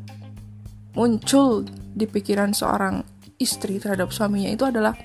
muncul 0.94 1.62
di 1.94 2.06
pikiran 2.08 2.50
seorang 2.56 3.15
istri 3.36 3.76
terhadap 3.80 4.12
suaminya 4.12 4.52
itu 4.52 4.64
adalah 4.64 4.96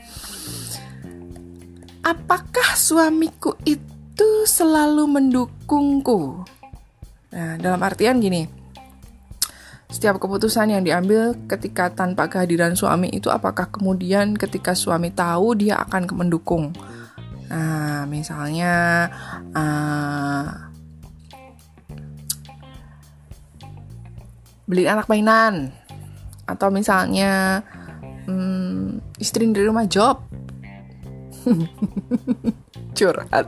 apakah 2.02 2.76
suamiku 2.76 3.56
itu 3.68 4.48
selalu 4.48 5.08
mendukungku? 5.08 6.44
Nah, 7.32 7.56
dalam 7.56 7.80
artian 7.80 8.20
gini, 8.20 8.44
setiap 9.92 10.20
keputusan 10.20 10.72
yang 10.72 10.84
diambil 10.84 11.36
ketika 11.48 11.92
tanpa 11.92 12.28
kehadiran 12.28 12.76
suami 12.76 13.12
itu 13.12 13.28
apakah 13.28 13.72
kemudian 13.72 14.36
ketika 14.36 14.76
suami 14.76 15.12
tahu 15.12 15.56
dia 15.56 15.80
akan 15.84 16.08
mendukung? 16.16 16.76
Nah, 17.52 18.08
misalnya 18.08 19.08
uh, 19.52 20.48
beli 24.64 24.88
anak 24.88 25.12
mainan 25.12 25.76
atau 26.48 26.72
misalnya 26.72 27.60
um, 28.28 29.02
istri 29.18 29.48
di 29.50 29.62
rumah 29.62 29.86
job 29.90 30.22
Curhat. 32.98 33.48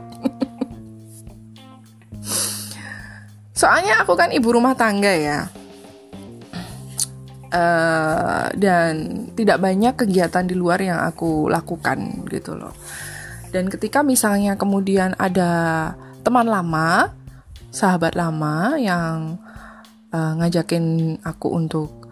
Soalnya 3.54 4.02
aku 4.02 4.18
kan 4.18 4.34
ibu 4.34 4.50
rumah 4.50 4.74
tangga 4.74 5.14
ya. 5.14 5.40
Uh, 7.54 8.50
dan 8.58 9.30
tidak 9.38 9.62
banyak 9.62 9.94
kegiatan 9.94 10.42
di 10.42 10.58
luar 10.58 10.82
yang 10.82 10.98
aku 11.06 11.46
lakukan 11.46 12.26
gitu 12.26 12.58
loh. 12.58 12.74
Dan 13.54 13.70
ketika 13.70 14.02
misalnya 14.02 14.58
kemudian 14.58 15.14
ada 15.14 15.94
teman 16.26 16.50
lama, 16.50 17.14
sahabat 17.70 18.18
lama 18.18 18.74
yang 18.74 19.38
uh, 20.10 20.32
ngajakin 20.42 21.14
aku 21.22 21.54
untuk 21.54 22.03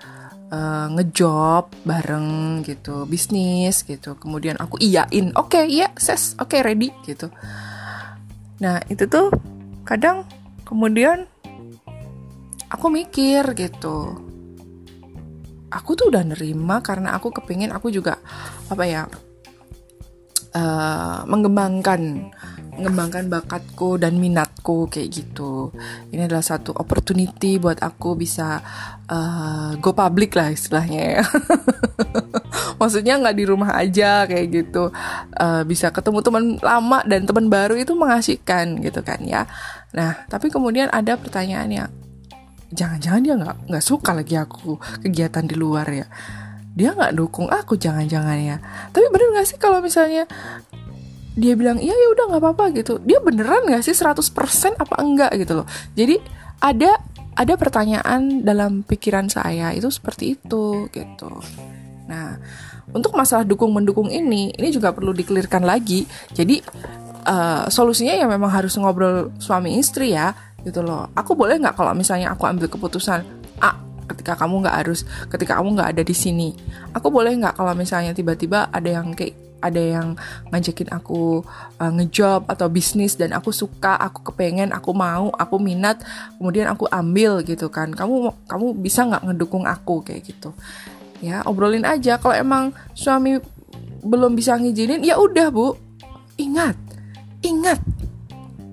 uh, 0.52 0.87
ngejob 0.92 1.73
bareng 1.82 2.61
gitu 2.62 3.09
bisnis 3.09 3.82
gitu. 3.82 4.14
Kemudian 4.21 4.61
aku 4.61 4.76
iyain 4.78 5.32
oke 5.35 5.56
okay, 5.56 5.64
iya 5.66 5.88
ses 5.97 6.37
oke 6.37 6.52
okay, 6.52 6.61
ready 6.61 6.92
gitu. 7.09 7.32
Nah 8.61 8.78
itu 8.92 9.09
tuh 9.09 9.32
kadang 9.82 10.28
kemudian 10.68 11.25
aku 12.68 12.87
mikir 12.92 13.56
gitu. 13.56 14.21
Aku 15.73 15.97
tuh 15.97 16.12
udah 16.12 16.21
nerima 16.21 16.85
karena 16.85 17.16
aku 17.16 17.32
kepingin 17.32 17.73
aku 17.73 17.88
juga 17.88 18.21
apa 18.68 18.85
ya 18.85 19.09
uh, 20.52 21.25
mengembangkan 21.25 22.28
mengembangkan 22.73 23.29
bakatku 23.29 24.00
dan 24.00 24.17
minatku 24.17 24.88
kayak 24.88 25.12
gitu. 25.12 25.69
Ini 26.09 26.25
adalah 26.25 26.41
satu 26.41 26.73
opportunity 26.73 27.61
buat 27.61 27.76
aku 27.85 28.17
bisa 28.17 28.64
uh, 29.12 29.76
go 29.76 29.93
public 29.93 30.33
lah 30.33 30.49
istilahnya 30.49 31.21
ya. 31.21 31.25
maksudnya 32.81 33.21
nggak 33.21 33.37
di 33.37 33.45
rumah 33.45 33.76
aja 33.76 34.25
kayak 34.25 34.47
gitu. 34.49 34.88
Uh, 35.37 35.62
bisa 35.69 35.93
ketemu 35.93 36.25
teman 36.25 36.45
lama 36.64 37.05
dan 37.05 37.29
teman 37.29 37.52
baru 37.52 37.76
itu 37.76 37.93
mengasihkan 37.93 38.81
gitu 38.81 39.05
kan 39.05 39.21
ya. 39.21 39.45
Nah 39.93 40.25
tapi 40.33 40.49
kemudian 40.49 40.88
ada 40.88 41.21
pertanyaan 41.21 41.69
yang 41.69 41.91
jangan-jangan 42.73 43.21
dia 43.21 43.35
nggak 43.37 43.57
nggak 43.69 43.85
suka 43.85 44.17
lagi 44.17 44.35
aku 44.41 44.81
kegiatan 45.05 45.45
di 45.45 45.57
luar 45.61 45.87
ya? 45.93 46.09
Dia 46.73 46.97
nggak 46.97 47.12
dukung 47.21 47.52
aku 47.52 47.76
jangan-jangan 47.76 48.38
ya. 48.41 48.57
Tapi 48.97 49.07
bener 49.12 49.29
nggak 49.37 49.45
sih 49.45 49.61
kalau 49.61 49.85
misalnya 49.85 50.25
dia 51.32 51.56
bilang 51.56 51.80
iya 51.80 51.96
ya 51.96 52.08
udah 52.12 52.24
nggak 52.32 52.42
apa-apa 52.44 52.64
gitu. 52.76 53.00
Dia 53.00 53.18
beneran 53.24 53.64
nggak 53.64 53.82
sih 53.84 53.96
100% 53.96 54.76
apa 54.76 54.94
enggak 55.00 55.32
gitu 55.40 55.62
loh. 55.62 55.66
Jadi 55.96 56.20
ada 56.60 57.00
ada 57.32 57.54
pertanyaan 57.56 58.44
dalam 58.44 58.84
pikiran 58.84 59.32
saya 59.32 59.72
itu 59.72 59.88
seperti 59.88 60.36
itu 60.36 60.92
gitu. 60.92 61.30
Nah 62.08 62.36
untuk 62.92 63.16
masalah 63.16 63.48
dukung 63.48 63.72
mendukung 63.72 64.12
ini 64.12 64.52
ini 64.52 64.68
juga 64.68 64.92
perlu 64.92 65.16
dikelirkan 65.16 65.64
lagi. 65.64 66.04
Jadi 66.36 66.60
uh, 67.24 67.64
solusinya 67.72 68.12
ya 68.12 68.28
memang 68.28 68.52
harus 68.52 68.76
ngobrol 68.76 69.32
suami 69.40 69.80
istri 69.80 70.12
ya 70.12 70.36
gitu 70.62 70.84
loh. 70.84 71.08
Aku 71.16 71.32
boleh 71.32 71.56
nggak 71.56 71.80
kalau 71.80 71.96
misalnya 71.96 72.36
aku 72.36 72.44
ambil 72.44 72.68
keputusan 72.68 73.24
A 73.64 73.72
ketika 74.12 74.36
kamu 74.36 74.68
nggak 74.68 74.76
harus 74.84 75.08
ketika 75.32 75.56
kamu 75.56 75.80
nggak 75.80 75.96
ada 75.96 76.02
di 76.04 76.12
sini? 76.12 76.52
Aku 76.92 77.08
boleh 77.08 77.32
nggak 77.40 77.56
kalau 77.56 77.72
misalnya 77.72 78.12
tiba-tiba 78.12 78.68
ada 78.68 79.00
yang 79.00 79.16
kayak 79.16 79.51
ada 79.62 79.78
yang 79.78 80.19
ngajakin 80.50 80.90
aku 80.90 81.47
uh, 81.78 81.92
ngejob 81.95 82.50
atau 82.50 82.66
bisnis 82.66 83.14
dan 83.14 83.31
aku 83.33 83.54
suka, 83.54 83.95
aku 83.97 84.35
kepengen, 84.35 84.75
aku 84.75 84.90
mau, 84.92 85.31
aku 85.38 85.57
minat, 85.62 86.02
kemudian 86.37 86.66
aku 86.69 86.90
ambil 86.90 87.40
gitu 87.47 87.71
kan. 87.71 87.95
Kamu 87.95 88.35
kamu 88.50 88.66
bisa 88.83 89.07
nggak 89.07 89.23
ngedukung 89.31 89.64
aku 89.64 90.02
kayak 90.02 90.26
gitu. 90.26 90.50
Ya, 91.23 91.47
obrolin 91.47 91.87
aja 91.87 92.19
kalau 92.19 92.35
emang 92.35 92.64
suami 92.99 93.38
belum 94.02 94.35
bisa 94.35 94.59
ngizinin 94.59 95.07
ya 95.07 95.16
udah, 95.16 95.54
Bu. 95.54 95.78
Ingat. 96.37 96.75
Ingat. 97.47 97.78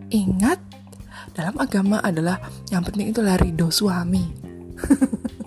Ingat 0.09 0.59
dalam 1.39 1.55
agama 1.55 2.03
adalah 2.03 2.41
yang 2.67 2.83
penting 2.83 3.15
itu 3.15 3.23
ridho 3.23 3.71
suami. 3.71 4.25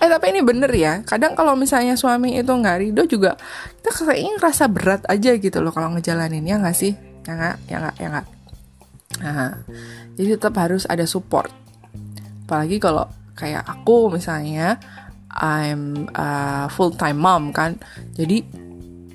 eh 0.00 0.08
tapi 0.08 0.32
ini 0.32 0.40
bener 0.44 0.72
ya. 0.72 1.00
Kadang 1.02 1.36
kalau 1.38 1.56
misalnya 1.56 1.96
suami 1.96 2.36
itu 2.36 2.52
nggak 2.52 2.76
ridho 2.80 3.04
juga 3.08 3.36
kita 3.82 3.90
kayaknya 4.06 4.32
ngerasa 4.38 4.64
berat 4.70 5.02
aja 5.10 5.30
gitu 5.36 5.58
loh 5.58 5.74
kalau 5.74 5.92
ngejalanin 5.94 6.44
ya 6.46 6.56
nggak 6.60 6.76
sih? 6.76 6.92
Ya 7.26 7.32
nggak? 7.34 7.56
Ya 7.68 7.76
nggak? 7.82 7.96
Ya 7.98 8.08
nggak? 8.12 8.26
Nah 9.20 9.50
jadi 10.16 10.28
tetap 10.36 10.54
harus 10.60 10.84
ada 10.86 11.04
support. 11.08 11.50
Apalagi 12.46 12.76
kalau 12.78 13.08
kayak 13.34 13.64
aku 13.64 14.12
misalnya 14.12 14.76
I'm 15.32 16.12
a 16.12 16.68
full 16.68 16.92
time 16.92 17.18
mom 17.20 17.56
kan. 17.56 17.80
Jadi 18.12 18.44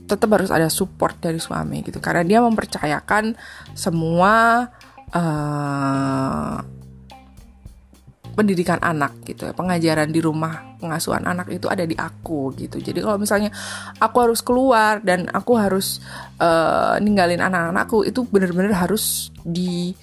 tetap 0.08 0.32
harus 0.34 0.50
ada 0.50 0.72
support 0.72 1.20
dari 1.20 1.38
suami 1.38 1.84
gitu. 1.84 2.00
Karena 2.00 2.24
dia 2.24 2.40
mempercayakan 2.42 3.36
semua 3.76 4.66
uh, 5.14 6.07
pendidikan 8.38 8.78
anak 8.86 9.18
gitu 9.26 9.50
ya 9.50 9.54
pengajaran 9.58 10.14
di 10.14 10.22
rumah 10.22 10.78
pengasuhan 10.78 11.26
anak 11.26 11.50
itu 11.50 11.66
ada 11.66 11.82
di 11.90 11.98
aku 11.98 12.54
gitu. 12.54 12.78
Jadi 12.78 13.02
kalau 13.02 13.18
misalnya 13.18 13.50
aku 13.98 14.18
harus 14.22 14.46
keluar 14.46 15.02
dan 15.02 15.26
aku 15.34 15.58
harus 15.58 15.98
uh, 16.38 17.02
ninggalin 17.02 17.42
anak-anakku 17.42 18.06
itu 18.06 18.30
benar-benar 18.30 18.78
harus 18.78 19.34
di 19.42 19.98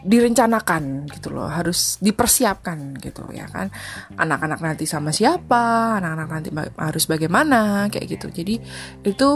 direncanakan 0.00 1.12
gitu 1.12 1.28
loh 1.28 1.50
harus 1.50 1.98
dipersiapkan 1.98 3.02
gitu 3.02 3.26
ya 3.34 3.50
kan. 3.50 3.66
Anak-anak 4.14 4.62
nanti 4.62 4.86
sama 4.86 5.10
siapa 5.10 5.98
anak-anak 5.98 6.28
nanti 6.30 6.48
harus 6.78 7.04
bagaimana 7.10 7.90
kayak 7.90 8.14
gitu. 8.14 8.30
Jadi 8.30 8.62
itu 9.02 9.30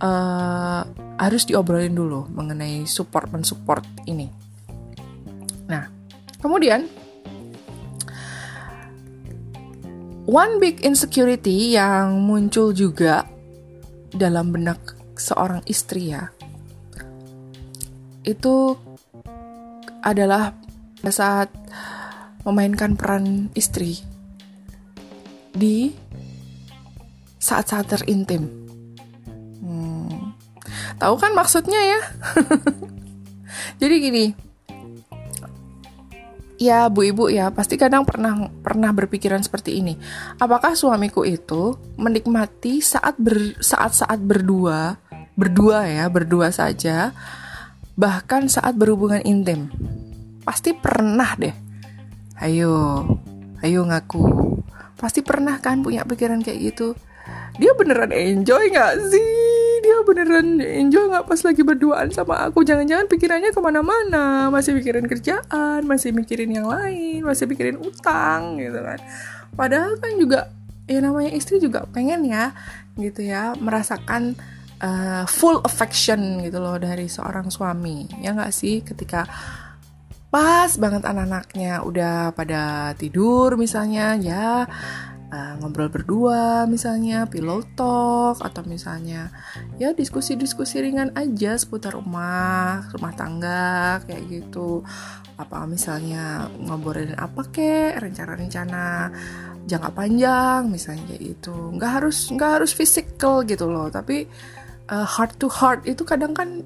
uh, 0.00 0.82
harus 1.20 1.44
diobrolin 1.44 1.92
dulu 1.92 2.32
mengenai 2.32 2.88
support 2.88 3.28
mensupport 3.28 3.84
ini. 4.08 4.26
Nah 5.68 5.84
kemudian 6.40 6.97
One 10.28 10.60
big 10.60 10.84
insecurity 10.84 11.72
yang 11.72 12.20
muncul 12.20 12.76
juga 12.76 13.24
dalam 14.12 14.52
benak 14.52 14.92
seorang 15.16 15.64
istri 15.64 16.12
ya, 16.12 16.28
itu 18.28 18.76
adalah 20.04 20.52
saat 21.08 21.48
memainkan 22.44 22.92
peran 22.92 23.48
istri 23.56 24.04
di 25.56 25.96
saat-saat 27.40 27.88
terintim. 27.88 28.52
Hmm. 29.64 30.36
Tahu 31.00 31.14
kan 31.16 31.32
maksudnya 31.32 31.80
ya? 31.80 32.00
Jadi 33.80 33.94
gini, 33.96 34.24
ya 36.58 36.90
bu 36.90 37.06
ibu 37.06 37.24
ya 37.30 37.54
pasti 37.54 37.78
kadang 37.78 38.02
pernah 38.02 38.50
pernah 38.50 38.90
berpikiran 38.90 39.40
seperti 39.40 39.78
ini. 39.78 39.94
Apakah 40.42 40.74
suamiku 40.74 41.22
itu 41.22 41.78
menikmati 41.94 42.82
saat 42.82 43.14
ber, 43.16 43.56
saat 43.62 43.94
saat 43.94 44.18
berdua 44.18 44.98
berdua 45.38 45.86
ya 45.86 46.10
berdua 46.10 46.50
saja 46.50 47.14
bahkan 47.94 48.50
saat 48.50 48.74
berhubungan 48.74 49.22
intim? 49.22 49.70
Pasti 50.42 50.74
pernah 50.74 51.38
deh. 51.38 51.54
Ayo 52.42 53.06
ayo 53.62 53.80
ngaku. 53.86 54.22
Pasti 54.98 55.22
pernah 55.22 55.62
kan 55.62 55.80
punya 55.86 56.02
pikiran 56.02 56.42
kayak 56.42 56.74
gitu? 56.74 56.98
Dia 57.62 57.70
beneran 57.78 58.10
enjoy 58.10 58.74
nggak 58.74 58.94
sih 59.14 59.57
dia 59.88 60.04
beneran 60.04 60.60
enjoy 60.60 61.08
nggak 61.08 61.24
pas 61.24 61.40
lagi 61.40 61.64
berduaan 61.64 62.12
sama 62.12 62.44
aku? 62.44 62.60
Jangan-jangan 62.60 63.08
pikirannya 63.08 63.56
ke 63.56 63.60
mana-mana. 63.64 64.52
Masih 64.52 64.76
mikirin 64.76 65.08
kerjaan 65.08 65.80
masih 65.88 66.12
mikirin 66.12 66.52
yang 66.52 66.68
lain 66.68 67.24
masih 67.24 67.48
mikirin 67.48 67.80
utang 67.80 68.60
gitu 68.60 68.76
kan. 68.84 69.00
Padahal 69.56 69.96
kan 69.96 70.12
juga 70.20 70.52
ya 70.84 71.00
namanya 71.00 71.32
istri 71.32 71.56
juga 71.56 71.88
pengen 71.88 72.28
ya 72.28 72.52
gitu 73.00 73.24
ya 73.24 73.56
merasakan 73.56 74.36
uh, 74.84 75.24
full 75.24 75.64
affection 75.64 76.44
gitu 76.44 76.60
loh 76.60 76.76
dari 76.76 77.08
seorang 77.08 77.48
suami. 77.48 78.04
Ya 78.20 78.36
nggak 78.36 78.52
sih? 78.52 78.84
Ketika 78.84 79.24
pas 80.28 80.68
banget 80.76 81.08
anak-anaknya 81.08 81.80
udah 81.80 82.36
pada 82.36 82.92
tidur 83.00 83.56
misalnya 83.56 84.12
ya 84.20 84.68
uh, 85.32 85.52
ngobrol 85.60 85.92
berdua 85.92 86.64
misalnya 86.64 87.28
pillow 87.28 87.60
talk 87.76 88.40
atau 88.40 88.62
misalnya 88.64 89.28
ya 89.76 89.92
diskusi-diskusi 89.92 90.80
ringan 90.80 91.12
aja 91.14 91.56
seputar 91.56 91.96
rumah 91.96 92.88
rumah 92.92 93.12
tangga 93.14 94.00
kayak 94.08 94.24
gitu. 94.28 94.82
Apa 95.38 95.68
misalnya 95.70 96.50
ngobrolin 96.58 97.14
apa 97.14 97.46
kek 97.52 98.02
rencana-rencana 98.02 99.12
jangka 99.68 99.90
panjang 99.92 100.60
misalnya 100.72 101.04
kayak 101.12 101.22
gitu. 101.36 101.54
Nggak 101.76 101.90
harus 102.02 102.18
nggak 102.32 102.50
harus 102.60 102.72
physical 102.72 103.44
gitu 103.44 103.68
loh 103.68 103.92
tapi 103.92 104.26
uh, 104.90 105.06
heart 105.06 105.36
to 105.36 105.46
heart 105.52 105.84
itu 105.84 106.02
kadang 106.02 106.32
kan 106.32 106.64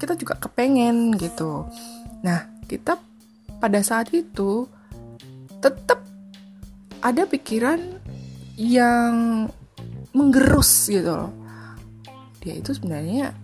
kita 0.00 0.16
juga 0.16 0.34
kepengen 0.40 1.14
gitu. 1.20 1.68
Nah 2.24 2.48
kita 2.66 2.96
pada 3.58 3.80
saat 3.82 4.10
itu 4.14 4.66
tetap 5.58 6.07
ada 7.02 7.26
pikiran 7.26 7.78
yang 8.58 9.46
menggerus 10.10 10.90
gitu 10.90 11.14
loh. 11.14 11.32
Dia 12.42 12.58
itu 12.58 12.74
sebenarnya 12.74 13.34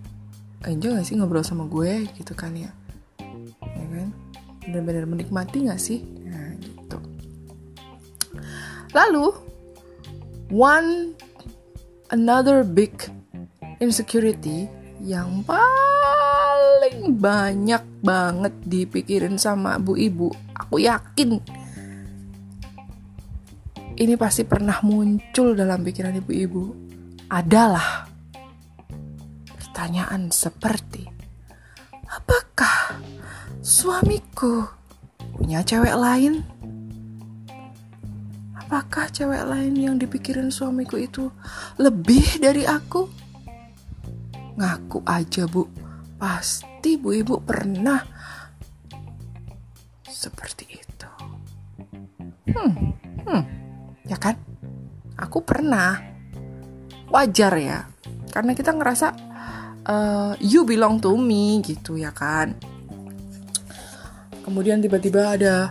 enjoy 0.67 0.97
gak 0.97 1.07
sih 1.07 1.15
ngobrol 1.15 1.45
sama 1.47 1.69
gue 1.69 2.09
gitu 2.19 2.33
kan 2.35 2.55
ya? 2.57 2.71
Ya 3.63 3.87
kan? 3.91 4.09
Benar-benar 4.65 5.05
menikmati 5.07 5.71
gak 5.71 5.79
sih? 5.79 6.03
Nah 6.25 6.57
gitu. 6.59 6.99
Lalu 8.95 9.35
one 10.51 11.15
another 12.11 12.67
big 12.67 12.95
insecurity 13.79 14.67
yang 15.05 15.45
paling 15.45 17.19
banyak 17.19 17.83
banget 18.01 18.55
dipikirin 18.65 19.37
sama 19.37 19.77
bu 19.79 19.99
ibu. 19.99 20.33
Aku 20.57 20.81
yakin 20.81 21.39
ini 23.95 24.19
pasti 24.19 24.43
pernah 24.43 24.83
muncul 24.83 25.55
dalam 25.55 25.87
pikiran 25.87 26.19
ibu-ibu 26.19 26.65
adalah 27.31 28.11
pertanyaan 29.47 30.35
seperti 30.35 31.07
apakah 32.11 32.99
suamiku 33.63 34.67
punya 35.35 35.63
cewek 35.63 35.95
lain? 35.95 36.43
Apakah 38.55 39.11
cewek 39.13 39.45
lain 39.47 39.75
yang 39.79 39.97
dipikirin 40.01 40.51
suamiku 40.51 40.99
itu 40.99 41.31
lebih 41.79 42.43
dari 42.43 42.67
aku? 42.67 43.07
Ngaku 44.55 45.03
aja 45.07 45.47
bu, 45.47 45.67
pasti 46.19 46.99
bu 46.99 47.15
ibu 47.15 47.39
pernah 47.43 48.03
seperti 50.07 50.65
itu. 50.71 51.11
Hmm, 52.55 52.73
hmm 53.27 53.64
ya 54.09 54.17
kan? 54.21 54.37
Aku 55.19 55.45
pernah. 55.45 56.13
wajar 57.15 57.55
ya. 57.63 57.87
Karena 58.35 58.59
kita 58.59 58.75
ngerasa 58.75 59.15
uh, 59.87 60.35
you 60.43 60.67
belong 60.67 60.99
to 60.99 61.15
me 61.15 61.63
gitu 61.63 61.95
ya 61.95 62.11
kan? 62.11 62.59
Kemudian 64.43 64.83
tiba-tiba 64.83 65.39
ada 65.39 65.71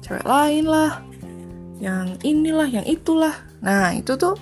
cewek 0.00 0.24
lain 0.24 0.64
lah. 0.64 1.04
Yang 1.76 2.16
inilah 2.24 2.68
yang 2.72 2.86
itulah. 2.88 3.36
Nah 3.60 3.92
itu 3.92 4.16
tuh 4.16 4.32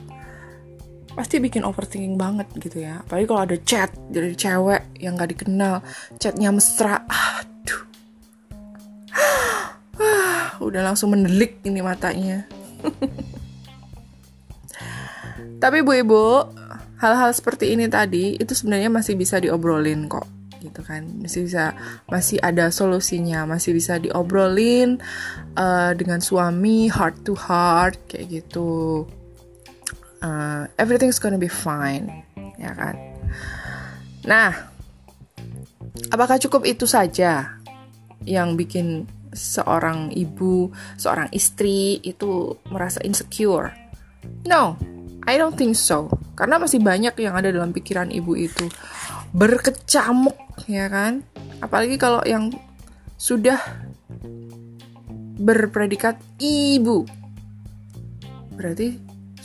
pasti 1.18 1.42
bikin 1.42 1.66
overthinking 1.66 2.14
banget 2.14 2.46
gitu 2.62 2.86
ya. 2.86 3.02
Apalagi 3.02 3.26
kalau 3.26 3.42
ada 3.42 3.56
chat 3.66 3.90
dari 4.06 4.38
cewek 4.38 5.02
yang 5.02 5.18
gak 5.18 5.34
dikenal. 5.34 5.82
Chatnya 6.22 6.54
mesra. 6.54 7.02
Aduh. 7.10 7.82
Udah 10.70 10.86
langsung 10.86 11.10
mendelik 11.10 11.58
ini 11.66 11.82
matanya 11.82 12.46
tapi 15.62 15.82
bu 15.82 15.92
ibu 15.96 16.24
hal-hal 16.96 17.30
seperti 17.32 17.76
ini 17.76 17.88
tadi 17.88 18.40
itu 18.40 18.52
sebenarnya 18.56 18.88
masih 18.88 19.14
bisa 19.16 19.36
diobrolin 19.36 20.08
kok 20.08 20.24
gitu 20.60 20.80
kan. 20.82 21.04
Masih 21.20 21.46
bisa 21.46 21.76
masih 22.08 22.40
ada 22.40 22.72
solusinya 22.72 23.44
masih 23.46 23.76
bisa 23.76 24.00
diobrolin 24.00 24.98
uh, 25.54 25.92
dengan 25.92 26.18
suami 26.18 26.88
heart 26.88 27.22
to 27.22 27.36
heart 27.36 28.00
kayak 28.08 28.42
gitu. 28.42 29.04
Uh, 30.24 30.64
everything's 30.80 31.20
gonna 31.20 31.40
be 31.40 31.50
fine 31.50 32.24
ya 32.56 32.72
kan. 32.72 32.96
Nah 34.24 34.50
apakah 36.10 36.40
cukup 36.40 36.64
itu 36.64 36.88
saja 36.88 37.60
yang 38.26 38.58
bikin 38.58 39.06
seorang 39.36 40.10
ibu 40.16 40.72
seorang 40.96 41.28
istri 41.36 42.00
itu 42.00 42.56
merasa 42.72 43.04
insecure 43.04 43.70
no 44.48 44.80
I 45.28 45.36
don't 45.36 45.54
think 45.54 45.76
so 45.76 46.08
karena 46.34 46.56
masih 46.56 46.80
banyak 46.80 47.12
yang 47.20 47.36
ada 47.36 47.52
dalam 47.52 47.76
pikiran 47.76 48.08
ibu 48.08 48.32
itu 48.34 48.66
berkecamuk 49.36 50.64
ya 50.66 50.88
kan 50.88 51.20
apalagi 51.60 52.00
kalau 52.00 52.24
yang 52.24 52.48
sudah 53.20 53.60
berpredikat 55.36 56.16
ibu 56.40 57.04
berarti 58.56 58.96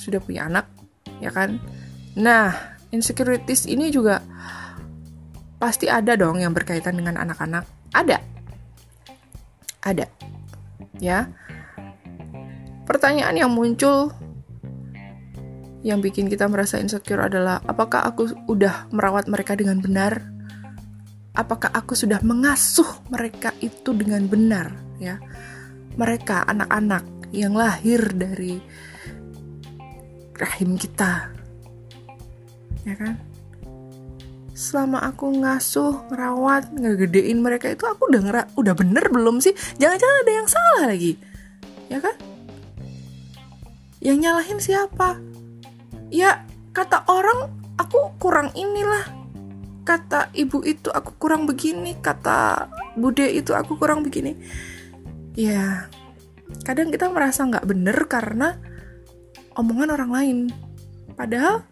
sudah 0.01 0.17
punya 0.17 0.49
anak, 0.49 0.65
ya 1.21 1.29
kan? 1.29 1.61
Nah, 2.17 2.55
insecurities 2.89 3.69
ini 3.69 3.93
juga 3.93 4.23
pasti 5.61 5.85
ada 5.85 6.17
dong 6.17 6.41
yang 6.41 6.57
berkaitan 6.57 6.97
dengan 6.97 7.21
anak-anak. 7.21 7.69
Ada. 7.93 8.17
Ada. 9.81 10.05
Ya. 11.01 11.29
Pertanyaan 12.85 13.37
yang 13.37 13.51
muncul 13.53 14.13
yang 15.81 15.97
bikin 15.97 16.29
kita 16.29 16.45
merasa 16.45 16.77
insecure 16.77 17.25
adalah 17.25 17.57
apakah 17.65 18.05
aku 18.05 18.29
udah 18.45 18.89
merawat 18.93 19.25
mereka 19.25 19.57
dengan 19.57 19.81
benar? 19.81 20.21
Apakah 21.33 21.71
aku 21.73 21.95
sudah 21.95 22.19
mengasuh 22.21 22.87
mereka 23.07 23.55
itu 23.63 23.95
dengan 23.95 24.27
benar, 24.27 24.75
ya? 24.99 25.17
Mereka 25.95 26.43
anak-anak 26.45 27.31
yang 27.31 27.55
lahir 27.55 28.03
dari 28.11 28.59
rahim 30.35 30.75
kita 30.75 31.31
ya 32.81 32.97
kan 32.97 33.13
selama 34.61 35.01
aku 35.01 35.41
ngasuh 35.41 36.05
merawat 36.13 36.69
ngegedein 36.77 37.41
mereka 37.41 37.73
itu 37.73 37.81
aku 37.89 38.13
udah 38.13 38.21
ngera 38.21 38.43
udah 38.53 38.77
bener 38.77 39.09
belum 39.09 39.41
sih? 39.41 39.57
Jangan-jangan 39.81 40.17
ada 40.21 40.31
yang 40.37 40.47
salah 40.47 40.83
lagi. 40.93 41.17
Ya 41.89 41.97
kan? 41.97 42.15
Yang 43.97 44.17
nyalahin 44.21 44.59
siapa? 44.61 45.17
Ya 46.13 46.45
kata 46.77 47.09
orang 47.09 47.49
aku 47.81 48.13
kurang 48.21 48.53
inilah. 48.53 49.09
Kata 49.81 50.29
ibu 50.37 50.61
itu 50.61 50.93
aku 50.93 51.17
kurang 51.17 51.49
begini 51.49 51.97
kata 51.97 52.69
bude 52.93 53.25
itu 53.33 53.57
aku 53.57 53.81
kurang 53.81 54.05
begini. 54.05 54.37
Ya 55.33 55.89
kadang 56.61 56.93
kita 56.93 57.09
merasa 57.09 57.49
nggak 57.49 57.65
bener 57.65 57.97
karena 58.05 58.61
omongan 59.57 59.89
orang 59.97 60.11
lain. 60.13 60.37
Padahal 61.17 61.65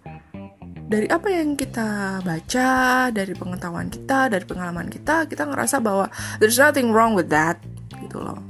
dari 0.90 1.06
apa 1.06 1.30
yang 1.30 1.54
kita 1.54 2.18
baca, 2.26 2.70
dari 3.14 3.38
pengetahuan 3.38 3.94
kita, 3.94 4.26
dari 4.34 4.42
pengalaman 4.42 4.90
kita, 4.90 5.30
kita 5.30 5.46
ngerasa 5.46 5.78
bahwa 5.78 6.10
there's 6.42 6.58
nothing 6.58 6.90
wrong 6.90 7.14
with 7.14 7.30
that 7.30 7.62
gitu 8.02 8.18
loh. 8.18 8.42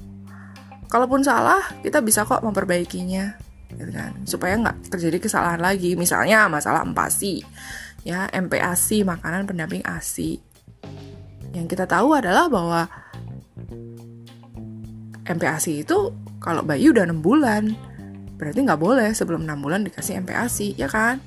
Kalaupun 0.88 1.20
salah, 1.20 1.60
kita 1.84 2.00
bisa 2.00 2.24
kok 2.24 2.40
memperbaikinya, 2.42 3.36
gitu 3.76 3.92
kan, 3.92 4.16
supaya 4.24 4.56
nggak 4.56 4.88
terjadi 4.88 5.20
kesalahan 5.20 5.60
lagi. 5.60 6.00
Misalnya 6.00 6.48
masalah 6.48 6.82
empasi, 6.82 7.44
ya 8.08 8.32
MPASI, 8.32 9.04
makanan 9.04 9.44
pendamping 9.46 9.84
ASI. 9.84 10.40
Yang 11.52 11.76
kita 11.76 11.86
tahu 11.86 12.16
adalah 12.18 12.48
bahwa 12.48 12.88
MPASI 15.28 15.86
itu 15.86 16.16
kalau 16.40 16.64
bayi 16.64 16.90
udah 16.90 17.04
6 17.04 17.20
bulan, 17.20 17.70
berarti 18.40 18.60
nggak 18.64 18.82
boleh 18.82 19.12
sebelum 19.12 19.44
6 19.44 19.60
bulan 19.60 19.84
dikasih 19.86 20.24
MPASI, 20.24 20.80
ya 20.80 20.88
kan? 20.88 21.20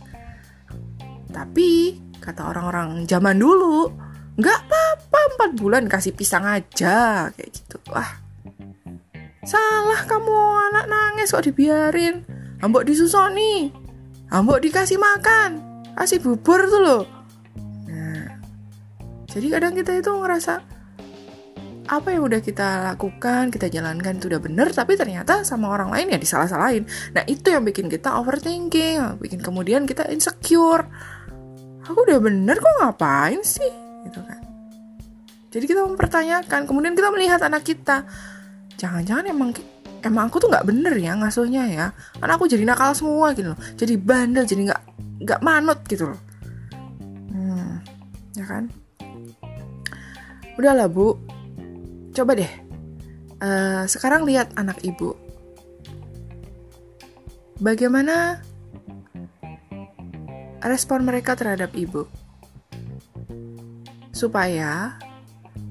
Tapi, 1.33 1.97
kata 2.21 2.53
orang-orang 2.53 3.09
zaman 3.09 3.41
dulu, 3.41 3.89
nggak 4.37 4.59
apa-apa 4.69 5.49
4 5.53 5.61
bulan 5.61 5.89
kasih 5.89 6.13
pisang 6.13 6.45
aja, 6.45 7.33
kayak 7.33 7.51
gitu. 7.51 7.81
Wah, 7.89 8.21
salah 9.43 10.05
kamu 10.05 10.39
anak 10.71 10.87
nangis 10.87 11.33
kok 11.33 11.49
dibiarin. 11.49 12.23
Ambok 12.63 12.87
disusoni, 12.87 13.75
ambok 14.31 14.63
dikasih 14.63 15.01
makan, 15.01 15.83
kasih 15.99 16.23
bubur 16.23 16.63
tuh 16.71 16.81
loh. 16.85 17.03
Nah, 17.91 18.39
jadi 19.27 19.59
kadang 19.59 19.75
kita 19.75 19.99
itu 19.99 20.15
ngerasa, 20.15 20.63
apa 21.91 22.09
yang 22.15 22.23
udah 22.31 22.39
kita 22.39 22.95
lakukan, 22.95 23.51
kita 23.51 23.67
jalankan 23.67 24.23
itu 24.23 24.31
udah 24.31 24.39
bener, 24.39 24.71
tapi 24.71 24.95
ternyata 24.95 25.43
sama 25.43 25.75
orang 25.75 25.91
lain 25.91 26.15
ya 26.15 26.19
disalah-salahin. 26.23 26.87
Nah 27.13 27.27
itu 27.27 27.51
yang 27.51 27.67
bikin 27.67 27.91
kita 27.91 28.15
overthinking, 28.23 29.19
bikin 29.19 29.43
kemudian 29.43 29.83
kita 29.83 30.07
insecure. 30.07 30.87
Aku 31.93 32.09
udah 32.09 32.19
bener 32.19 32.57
kok 32.57 32.75
ngapain 32.81 33.41
sih? 33.45 33.73
Gitu 34.09 34.21
kan. 34.25 34.41
Jadi 35.53 35.65
kita 35.69 35.85
mempertanyakan, 35.85 36.65
kemudian 36.65 36.97
kita 36.97 37.13
melihat 37.13 37.41
anak 37.45 37.63
kita. 37.69 38.09
Jangan-jangan 38.81 39.29
emang 39.29 39.53
emang 40.01 40.33
aku 40.33 40.41
tuh 40.41 40.49
nggak 40.49 40.65
bener 40.65 40.97
ya 40.97 41.13
ngasuhnya 41.21 41.69
ya. 41.69 41.87
Karena 42.17 42.33
aku 42.41 42.49
jadi 42.49 42.65
nakal 42.65 42.97
semua 42.97 43.37
gitu 43.37 43.53
loh. 43.53 43.61
Jadi 43.77 43.95
bandel, 44.01 44.49
jadi 44.49 44.73
nggak 44.73 44.83
nggak 45.29 45.41
manut 45.45 45.85
gitu 45.85 46.09
loh. 46.09 46.21
Hmm, 47.29 47.85
ya 48.33 48.45
kan? 48.49 48.73
Udahlah 50.57 50.89
bu, 50.89 51.17
Coba 52.13 52.37
deh, 52.37 52.53
uh, 53.41 53.89
sekarang 53.89 54.29
lihat 54.29 54.53
anak 54.61 54.85
ibu. 54.85 55.17
Bagaimana 57.57 58.45
respon 60.67 61.07
mereka 61.07 61.35
terhadap 61.35 61.75
ibu? 61.75 62.07
Supaya 64.15 64.99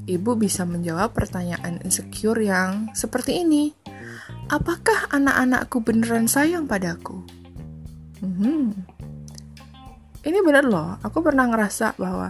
ibu 0.08 0.32
bisa 0.36 0.68
menjawab 0.68 1.16
pertanyaan 1.16 1.80
insecure 1.86 2.40
yang 2.42 2.92
seperti 2.92 3.44
ini. 3.44 3.72
Apakah 4.52 5.08
anak-anakku 5.16 5.80
beneran 5.80 6.28
sayang 6.28 6.68
padaku? 6.68 7.24
Hmm. 8.20 8.76
Ini 10.22 10.40
bener 10.44 10.68
loh, 10.68 11.00
aku 11.02 11.24
pernah 11.24 11.48
ngerasa 11.50 11.98
bahwa 11.98 12.30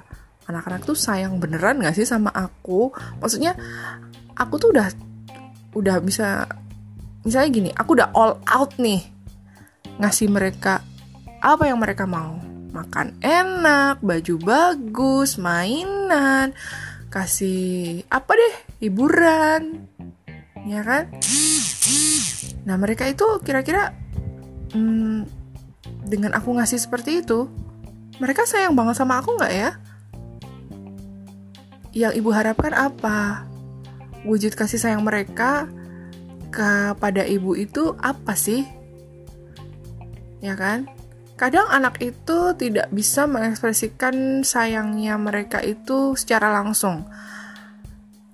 anak-anak 0.51 0.83
tuh 0.83 0.97
sayang 0.97 1.39
beneran 1.39 1.79
gak 1.79 1.95
sih 1.95 2.07
sama 2.07 2.27
aku 2.33 2.91
maksudnya 3.23 3.55
aku 4.35 4.59
tuh 4.59 4.75
udah 4.75 4.87
udah 5.77 5.97
bisa 6.03 6.43
misalnya 7.23 7.49
gini 7.49 7.69
aku 7.71 7.95
udah 7.95 8.09
all 8.11 8.35
out 8.49 8.75
nih 8.75 9.05
ngasih 10.01 10.27
mereka 10.27 10.83
apa 11.39 11.71
yang 11.71 11.79
mereka 11.79 12.03
mau 12.03 12.50
makan 12.71 13.19
enak 13.19 13.99
baju 13.99 14.35
bagus 14.39 15.35
mainan 15.35 16.55
kasih 17.11 18.07
apa 18.07 18.31
deh 18.33 18.55
hiburan 18.79 19.87
ya 20.65 20.81
kan 20.81 21.11
nah 22.63 22.79
mereka 22.79 23.07
itu 23.11 23.25
kira-kira 23.43 23.91
hmm, 24.71 25.27
dengan 26.07 26.31
aku 26.33 26.55
ngasih 26.55 26.79
seperti 26.79 27.23
itu 27.23 27.51
mereka 28.23 28.47
sayang 28.47 28.75
banget 28.75 28.95
sama 28.95 29.19
aku 29.19 29.35
nggak 29.35 29.53
ya 29.53 29.71
yang 31.91 32.15
ibu 32.15 32.31
harapkan 32.31 32.71
apa? 32.71 33.43
Wujud 34.23 34.55
kasih 34.55 34.79
sayang 34.79 35.03
mereka 35.03 35.67
kepada 36.51 37.27
ibu 37.27 37.55
itu 37.55 37.95
apa 37.99 38.35
sih? 38.35 38.63
Ya 40.39 40.55
kan? 40.55 40.87
Kadang 41.41 41.73
anak 41.73 41.97
itu 42.05 42.53
tidak 42.53 42.93
bisa 42.93 43.25
mengekspresikan 43.25 44.45
sayangnya 44.45 45.17
mereka 45.17 45.57
itu 45.57 46.13
secara 46.13 46.53
langsung. 46.53 47.09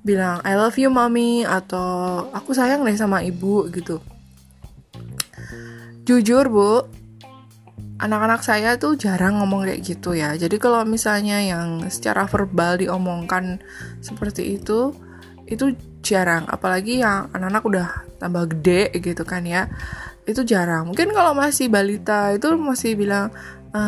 Bilang, 0.03 0.43
I 0.43 0.59
love 0.59 0.75
you 0.75 0.91
mommy, 0.91 1.47
atau 1.47 2.27
aku 2.35 2.51
sayang 2.51 2.83
deh 2.83 2.99
sama 2.99 3.23
ibu 3.23 3.63
gitu. 3.71 4.03
Jujur 6.03 6.51
bu, 6.51 6.83
anak-anak 8.03 8.43
saya 8.43 8.75
tuh 8.75 8.99
jarang 8.99 9.39
ngomong 9.39 9.71
kayak 9.71 9.87
gitu 9.87 10.11
ya. 10.11 10.35
Jadi 10.35 10.59
kalau 10.59 10.83
misalnya 10.83 11.39
yang 11.39 11.87
secara 11.87 12.27
verbal 12.27 12.75
diomongkan 12.75 13.63
seperti 14.03 14.59
itu, 14.59 14.91
itu 15.47 15.79
jarang. 16.03 16.43
Apalagi 16.51 16.99
yang 16.99 17.31
anak-anak 17.31 17.63
udah 17.63 17.87
tambah 18.19 18.51
gede 18.51 18.91
gitu 18.99 19.23
kan 19.23 19.47
ya, 19.47 19.71
itu 20.27 20.43
jarang. 20.43 20.91
Mungkin 20.91 21.15
kalau 21.15 21.31
masih 21.31 21.71
balita 21.71 22.35
itu 22.35 22.51
masih 22.59 22.99
bilang, 22.99 23.31
e, 23.71 23.81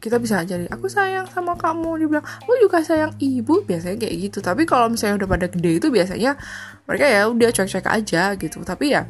kita 0.00 0.16
bisa 0.16 0.40
jadi 0.48 0.64
aku 0.72 0.88
sayang 0.88 1.28
sama 1.28 1.54
kamu. 1.60 2.00
Dibilang 2.00 2.24
aku 2.24 2.56
juga 2.56 2.80
sayang 2.80 3.12
ibu. 3.20 3.60
Biasanya 3.68 4.00
kayak 4.00 4.16
gitu. 4.16 4.38
Tapi 4.40 4.64
kalau 4.64 4.88
misalnya 4.88 5.20
udah 5.20 5.28
pada 5.28 5.46
gede 5.52 5.76
itu 5.76 5.92
biasanya 5.92 6.40
mereka 6.88 7.04
ya 7.04 7.28
udah 7.28 7.48
cuek-cuek 7.52 7.86
aja 7.86 8.22
gitu. 8.40 8.58
Tapi 8.64 8.96
ya 8.96 9.04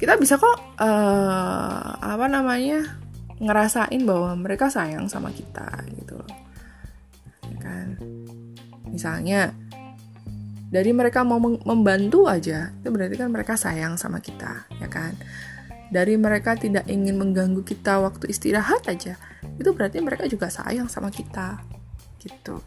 kita 0.00 0.16
bisa 0.16 0.40
kok 0.40 0.56
uh, 0.80 1.92
apa 2.00 2.24
namanya 2.24 2.88
ngerasain 3.36 4.00
bahwa 4.08 4.32
mereka 4.32 4.72
sayang 4.72 5.10
sama 5.12 5.28
kita 5.34 5.66
gitu 5.98 6.16
ya 7.50 7.58
kan? 7.58 7.86
Misalnya 8.88 9.52
dari 10.70 10.94
mereka 10.94 11.26
mau 11.26 11.42
membantu 11.42 12.30
aja 12.30 12.70
itu 12.70 12.88
berarti 12.88 13.18
kan 13.18 13.28
mereka 13.28 13.58
sayang 13.58 13.98
sama 13.98 14.22
kita 14.22 14.70
ya 14.78 14.86
kan 14.86 15.18
dari 15.90 16.14
mereka 16.14 16.54
tidak 16.54 16.86
ingin 16.86 17.18
mengganggu 17.18 17.66
kita 17.66 17.98
waktu 17.98 18.30
istirahat 18.30 18.86
aja 18.86 19.18
itu 19.58 19.70
berarti 19.74 19.98
mereka 19.98 20.30
juga 20.30 20.46
sayang 20.46 20.86
sama 20.86 21.10
kita 21.10 21.58
gitu 22.22 22.62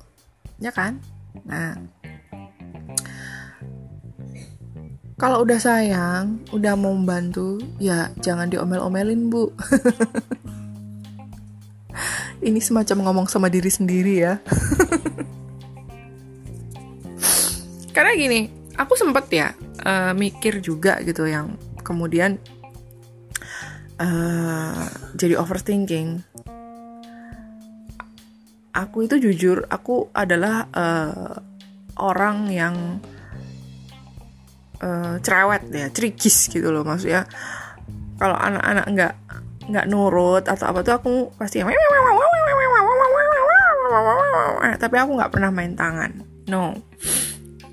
ya 0.60 0.76
kan 0.76 1.00
nah 1.48 1.80
kalau 5.14 5.46
udah 5.46 5.56
sayang, 5.56 6.44
udah 6.52 6.74
mau 6.76 6.92
membantu, 6.92 7.62
ya 7.80 8.12
jangan 8.20 8.50
diomel-omelin, 8.52 9.32
Bu. 9.32 9.56
Ini 12.44 12.60
semacam 12.60 13.08
ngomong 13.08 13.28
sama 13.32 13.48
diri 13.48 13.72
sendiri 13.72 14.20
ya. 14.20 14.42
Karena 17.94 18.12
gini, 18.18 18.50
aku 18.76 18.98
sempet 18.98 19.26
ya 19.30 19.54
uh, 19.86 20.12
mikir 20.18 20.60
juga 20.60 20.98
gitu 21.06 21.30
yang 21.30 21.56
kemudian 21.86 22.42
uh, 24.02 24.90
jadi 25.14 25.38
overthinking. 25.38 26.26
Aku 28.74 29.06
itu 29.06 29.22
jujur, 29.22 29.70
aku 29.70 30.10
adalah 30.18 30.66
uh, 30.74 31.38
orang 32.02 32.50
yang 32.50 32.98
uh, 34.84 35.16
cerewet 35.24 35.64
ya 35.72 35.88
cerikis 35.90 36.52
gitu 36.52 36.70
loh 36.74 36.84
maksudnya 36.84 37.26
kalau 38.20 38.36
anak-anak 38.38 38.86
nggak 38.92 39.14
nggak 39.64 39.86
nurut 39.88 40.44
atau 40.44 40.66
apa 40.70 40.84
tuh 40.84 40.94
aku 41.00 41.32
pasti 41.40 41.64
tapi 44.82 44.96
aku 45.00 45.12
nggak 45.16 45.32
pernah 45.32 45.50
main 45.54 45.74
tangan 45.78 46.12
no 46.52 46.76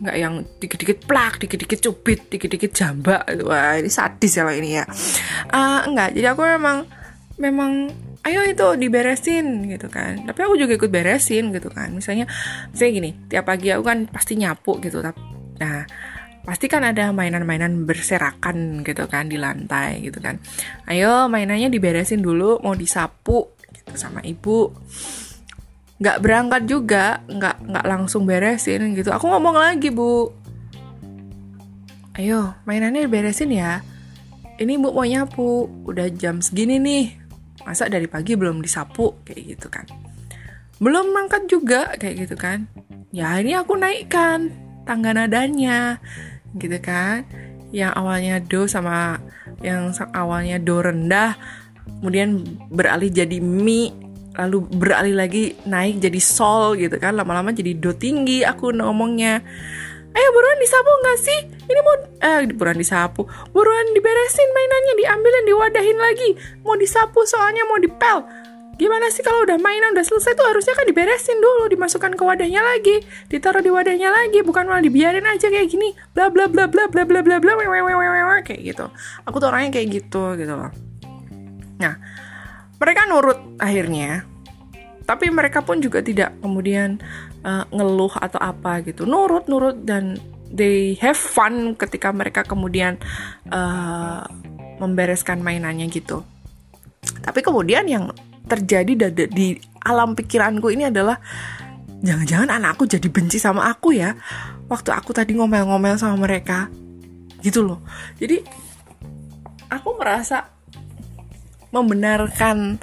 nggak 0.00 0.16
yang 0.16 0.34
dikit-dikit 0.58 1.04
plak, 1.04 1.44
dikit-dikit 1.44 1.78
cubit, 1.84 2.20
dikit-dikit 2.32 2.72
jambak 2.72 3.24
wah 3.44 3.76
ini 3.76 3.92
sadis 3.92 4.40
ya 4.40 4.48
ini 4.48 4.80
ya 4.80 4.84
uh, 5.52 5.84
enggak 5.84 6.16
jadi 6.16 6.32
aku 6.32 6.42
memang 6.44 6.88
memang 7.36 7.72
ayo 8.24 8.44
itu 8.44 8.76
diberesin 8.76 9.64
gitu 9.68 9.88
kan 9.88 10.24
tapi 10.28 10.40
aku 10.44 10.56
juga 10.60 10.76
ikut 10.76 10.92
beresin 10.92 11.52
gitu 11.56 11.72
kan 11.72 11.88
misalnya 11.92 12.28
saya 12.76 12.92
gini 12.92 13.16
tiap 13.32 13.48
pagi 13.48 13.72
aku 13.72 13.84
kan 13.84 13.98
pasti 14.12 14.36
nyapu 14.36 14.76
gitu 14.80 15.00
nah 15.60 15.84
pasti 16.40 16.66
kan 16.66 16.82
ada 16.84 17.12
mainan-mainan 17.12 17.84
berserakan 17.84 18.80
gitu 18.82 19.04
kan 19.06 19.28
di 19.28 19.36
lantai 19.36 20.00
gitu 20.00 20.18
kan. 20.24 20.40
Ayo 20.88 21.28
mainannya 21.28 21.68
diberesin 21.68 22.24
dulu, 22.24 22.58
mau 22.64 22.72
disapu 22.72 23.54
gitu 23.70 23.92
sama 23.94 24.24
ibu. 24.24 24.72
Nggak 26.00 26.16
berangkat 26.24 26.62
juga, 26.64 27.20
nggak 27.28 27.56
nggak 27.68 27.86
langsung 27.86 28.24
beresin 28.24 28.96
gitu. 28.96 29.12
Aku 29.12 29.28
ngomong 29.28 29.56
lagi 29.60 29.92
bu, 29.92 30.32
ayo 32.16 32.56
mainannya 32.64 33.04
diberesin 33.04 33.52
ya. 33.52 33.84
Ini 34.56 34.80
bu 34.80 34.92
mau 34.92 35.04
nyapu, 35.04 35.68
udah 35.84 36.08
jam 36.16 36.40
segini 36.40 36.80
nih. 36.80 37.06
Masa 37.68 37.92
dari 37.92 38.08
pagi 38.08 38.34
belum 38.34 38.64
disapu 38.64 39.20
kayak 39.28 39.56
gitu 39.56 39.68
kan. 39.68 39.84
Belum 40.80 41.12
mangkat 41.12 41.44
juga 41.52 41.92
kayak 42.00 42.28
gitu 42.28 42.36
kan. 42.40 42.64
Ya 43.12 43.36
ini 43.36 43.52
aku 43.52 43.76
naikkan 43.76 44.48
tangga 44.88 45.12
nadanya 45.12 46.00
gitu 46.56 46.78
kan 46.82 47.22
yang 47.70 47.94
awalnya 47.94 48.42
do 48.42 48.66
sama 48.66 49.22
yang 49.62 49.94
awalnya 50.14 50.58
do 50.58 50.82
rendah 50.82 51.38
kemudian 52.00 52.42
beralih 52.70 53.06
jadi 53.06 53.38
mi 53.38 53.94
lalu 54.38 54.62
beralih 54.70 55.14
lagi 55.18 55.58
naik 55.66 55.98
jadi 55.98 56.20
sol 56.22 56.78
gitu 56.78 56.94
kan 57.02 57.18
lama-lama 57.18 57.50
jadi 57.50 57.74
do 57.74 57.90
tinggi 57.90 58.46
aku 58.46 58.70
ngomongnya 58.70 59.42
ayo 60.10 60.28
buruan 60.34 60.58
disapu 60.58 60.90
nggak 60.90 61.18
sih 61.18 61.40
ini 61.70 61.80
mau 61.82 61.96
eh 62.22 62.40
buruan 62.54 62.78
disapu 62.78 63.26
buruan 63.54 63.86
diberesin 63.94 64.48
mainannya 64.50 64.94
diambilin 65.02 65.44
diwadahin 65.46 65.98
lagi 65.98 66.30
mau 66.62 66.74
disapu 66.78 67.22
soalnya 67.26 67.62
mau 67.66 67.78
dipel 67.78 68.26
Gimana 68.80 69.12
sih 69.12 69.20
kalau 69.20 69.44
udah 69.44 69.60
mainan 69.60 69.92
udah 69.92 70.00
selesai 70.00 70.32
tuh 70.40 70.46
harusnya 70.48 70.72
kan 70.72 70.88
diberesin 70.88 71.36
dulu, 71.36 71.68
dimasukkan 71.68 72.16
ke 72.16 72.22
wadahnya 72.24 72.64
lagi, 72.64 73.04
ditaruh 73.28 73.60
di 73.60 73.68
wadahnya 73.68 74.08
lagi, 74.08 74.40
bukan 74.40 74.64
malah 74.64 74.80
dibiarin 74.80 75.28
aja 75.28 75.52
kayak 75.52 75.68
gini, 75.68 75.92
bla 76.16 76.32
bla 76.32 76.48
bla 76.48 76.64
bla 76.64 76.88
bla 76.88 77.04
bla 77.04 77.20
bla 77.20 77.36
bla 77.44 78.40
kayak 78.40 78.60
gitu. 78.64 78.88
Aku 79.28 79.36
tuh 79.36 79.52
orangnya 79.52 79.76
kayak 79.76 80.00
gitu 80.00 80.32
gitu 80.32 80.56
loh. 80.56 80.72
Nah, 81.76 82.00
mereka 82.80 83.04
nurut 83.06 83.38
akhirnya. 83.60 84.24
Tapi 85.04 85.26
mereka 85.28 85.60
pun 85.60 85.82
juga 85.82 86.00
tidak 86.00 86.38
kemudian 86.40 87.02
uh, 87.44 87.66
ngeluh 87.68 88.14
atau 88.16 88.40
apa 88.40 88.80
gitu. 88.86 89.04
Nurut, 89.04 89.50
nurut 89.50 89.82
dan 89.84 90.16
they 90.48 90.96
have 90.98 91.18
fun 91.18 91.76
ketika 91.76 92.10
mereka 92.10 92.42
kemudian 92.42 92.96
uh, 93.52 94.24
membereskan 94.80 95.44
mainannya 95.44 95.92
gitu. 95.92 96.24
Tapi 97.20 97.44
kemudian 97.44 97.84
yang 97.90 98.10
terjadi 98.48 99.12
di 99.30 99.60
alam 99.84 100.18
pikiranku 100.18 100.72
ini 100.74 100.90
adalah 100.90 101.20
jangan-jangan 102.00 102.48
anakku 102.50 102.88
jadi 102.88 103.06
benci 103.12 103.36
sama 103.36 103.68
aku 103.68 103.92
ya 103.92 104.16
waktu 104.66 104.90
aku 104.90 105.12
tadi 105.12 105.36
ngomel-ngomel 105.36 106.00
sama 106.00 106.16
mereka 106.16 106.72
gitu 107.44 107.60
loh 107.60 107.80
jadi 108.16 108.40
aku 109.68 110.00
merasa 110.00 110.48
membenarkan 111.70 112.82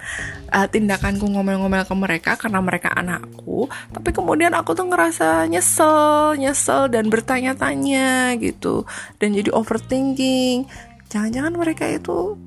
uh, 0.51 0.67
tindakanku 0.67 1.27
ngomel-ngomel 1.27 1.83
ke 1.83 1.95
mereka 1.95 2.31
karena 2.39 2.63
mereka 2.63 2.95
anakku. 2.95 3.67
Tapi 3.91 4.09
kemudian 4.15 4.55
aku 4.55 4.73
tuh 4.73 4.87
ngerasa 4.87 5.47
nyesel 5.51 6.39
nyesel 6.39 6.87
dan 6.87 7.11
bertanya-tanya 7.11 8.35
gitu 8.39 8.87
dan 9.19 9.35
jadi 9.35 9.51
overthinking. 9.51 10.67
Jangan-jangan 11.11 11.53
mereka 11.55 11.87
itu 11.87 12.39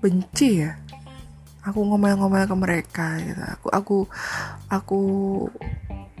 benci 0.00 0.64
ya? 0.64 0.76
Aku 1.62 1.84
ngomel-ngomel 1.86 2.48
ke 2.48 2.56
mereka 2.56 3.06
gitu. 3.22 3.42
Aku 3.44 3.68
aku 3.70 3.96
aku 4.72 5.00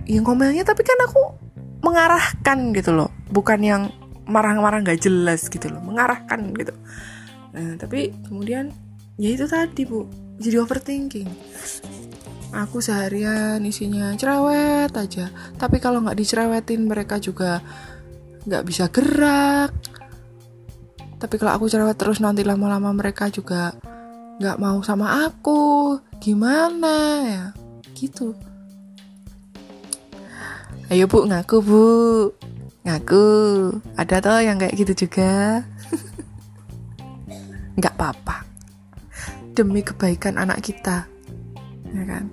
yang 0.06 0.28
ngomelnya 0.28 0.62
tapi 0.62 0.84
kan 0.84 0.98
aku 1.08 1.34
mengarahkan 1.82 2.76
gitu 2.76 2.92
loh. 2.94 3.10
Bukan 3.32 3.60
yang 3.64 3.82
marah-marah 4.28 4.84
nggak 4.84 5.02
jelas 5.02 5.48
gitu 5.48 5.72
loh. 5.72 5.82
Mengarahkan 5.82 6.52
gitu 6.54 6.76
nah 7.52 7.76
tapi 7.76 8.12
kemudian 8.26 8.72
ya 9.20 9.28
itu 9.32 9.44
tadi 9.46 9.84
bu. 9.84 10.08
Jadi 10.42 10.56
overthinking. 10.58 11.30
Aku 12.52 12.84
seharian 12.84 13.62
isinya 13.64 14.12
cerewet 14.12 14.92
aja. 14.92 15.32
Tapi 15.56 15.80
kalau 15.80 16.04
nggak 16.04 16.18
dicerewetin 16.18 16.84
mereka 16.84 17.16
juga 17.16 17.64
nggak 18.44 18.64
bisa 18.66 18.90
gerak. 18.92 19.72
Tapi 21.16 21.34
kalau 21.38 21.54
aku 21.54 21.70
cerewet 21.70 21.96
terus 21.96 22.18
nanti 22.18 22.42
lama-lama 22.42 22.90
mereka 22.90 23.30
juga 23.30 23.72
nggak 24.42 24.58
mau 24.60 24.82
sama 24.84 25.30
aku. 25.30 25.96
Gimana 26.18 26.96
ya? 27.24 27.44
Gitu. 27.94 28.34
Ayo 30.92 31.08
bu 31.08 31.24
ngaku 31.24 31.56
bu. 31.64 31.86
Ngaku. 32.84 33.26
Ada 33.96 34.20
toh 34.20 34.40
yang 34.42 34.58
kayak 34.60 34.76
gitu 34.76 35.06
juga 35.06 35.62
nggak 37.76 37.94
apa-apa 37.96 38.36
demi 39.52 39.84
kebaikan 39.84 40.40
anak 40.40 40.64
kita 40.64 41.04
ya 41.92 42.04
kan 42.08 42.24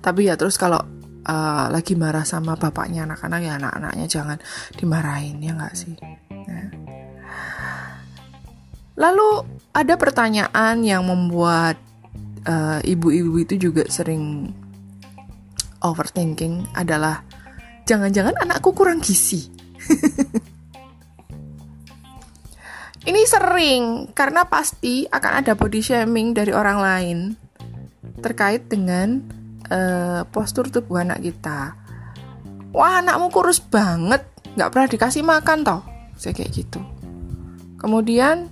tapi 0.00 0.28
ya 0.28 0.36
terus 0.36 0.56
kalau 0.56 0.80
uh, 1.28 1.66
lagi 1.68 1.96
marah 1.96 2.24
sama 2.24 2.56
bapaknya 2.56 3.08
anak-anak 3.08 3.40
ya 3.40 3.52
anak-anaknya 3.60 4.06
jangan 4.08 4.38
dimarahin 4.76 5.40
ya 5.40 5.52
nggak 5.56 5.74
sih 5.76 5.96
ya. 6.30 6.68
lalu 8.96 9.44
ada 9.74 9.98
pertanyaan 9.98 10.86
yang 10.86 11.02
membuat 11.02 11.74
eh, 12.46 12.78
ibu-ibu 12.94 13.42
uh, 13.42 13.42
itu 13.42 13.58
juga 13.58 13.82
sering 13.90 14.54
overthinking 15.84 16.64
adalah 16.72 17.20
jangan-jangan 17.84 18.34
anakku 18.40 18.72
kurang 18.72 19.04
gizi. 19.04 19.52
ini 23.04 23.20
sering 23.28 24.12
karena 24.16 24.48
pasti 24.48 25.04
akan 25.04 25.44
ada 25.44 25.52
body 25.52 25.80
shaming 25.84 26.32
dari 26.32 26.52
orang 26.56 26.78
lain 26.80 27.18
terkait 28.24 28.64
dengan 28.68 29.20
uh, 29.68 30.24
postur 30.32 30.72
tubuh 30.72 31.04
anak 31.04 31.20
kita. 31.20 31.76
Wah 32.72 33.04
anakmu 33.04 33.28
kurus 33.28 33.60
banget, 33.60 34.24
nggak 34.56 34.70
pernah 34.72 34.88
dikasih 34.88 35.22
makan 35.22 35.58
toh, 35.62 35.82
saya 36.16 36.32
kayak 36.32 36.50
gitu. 36.50 36.80
Kemudian 37.78 38.48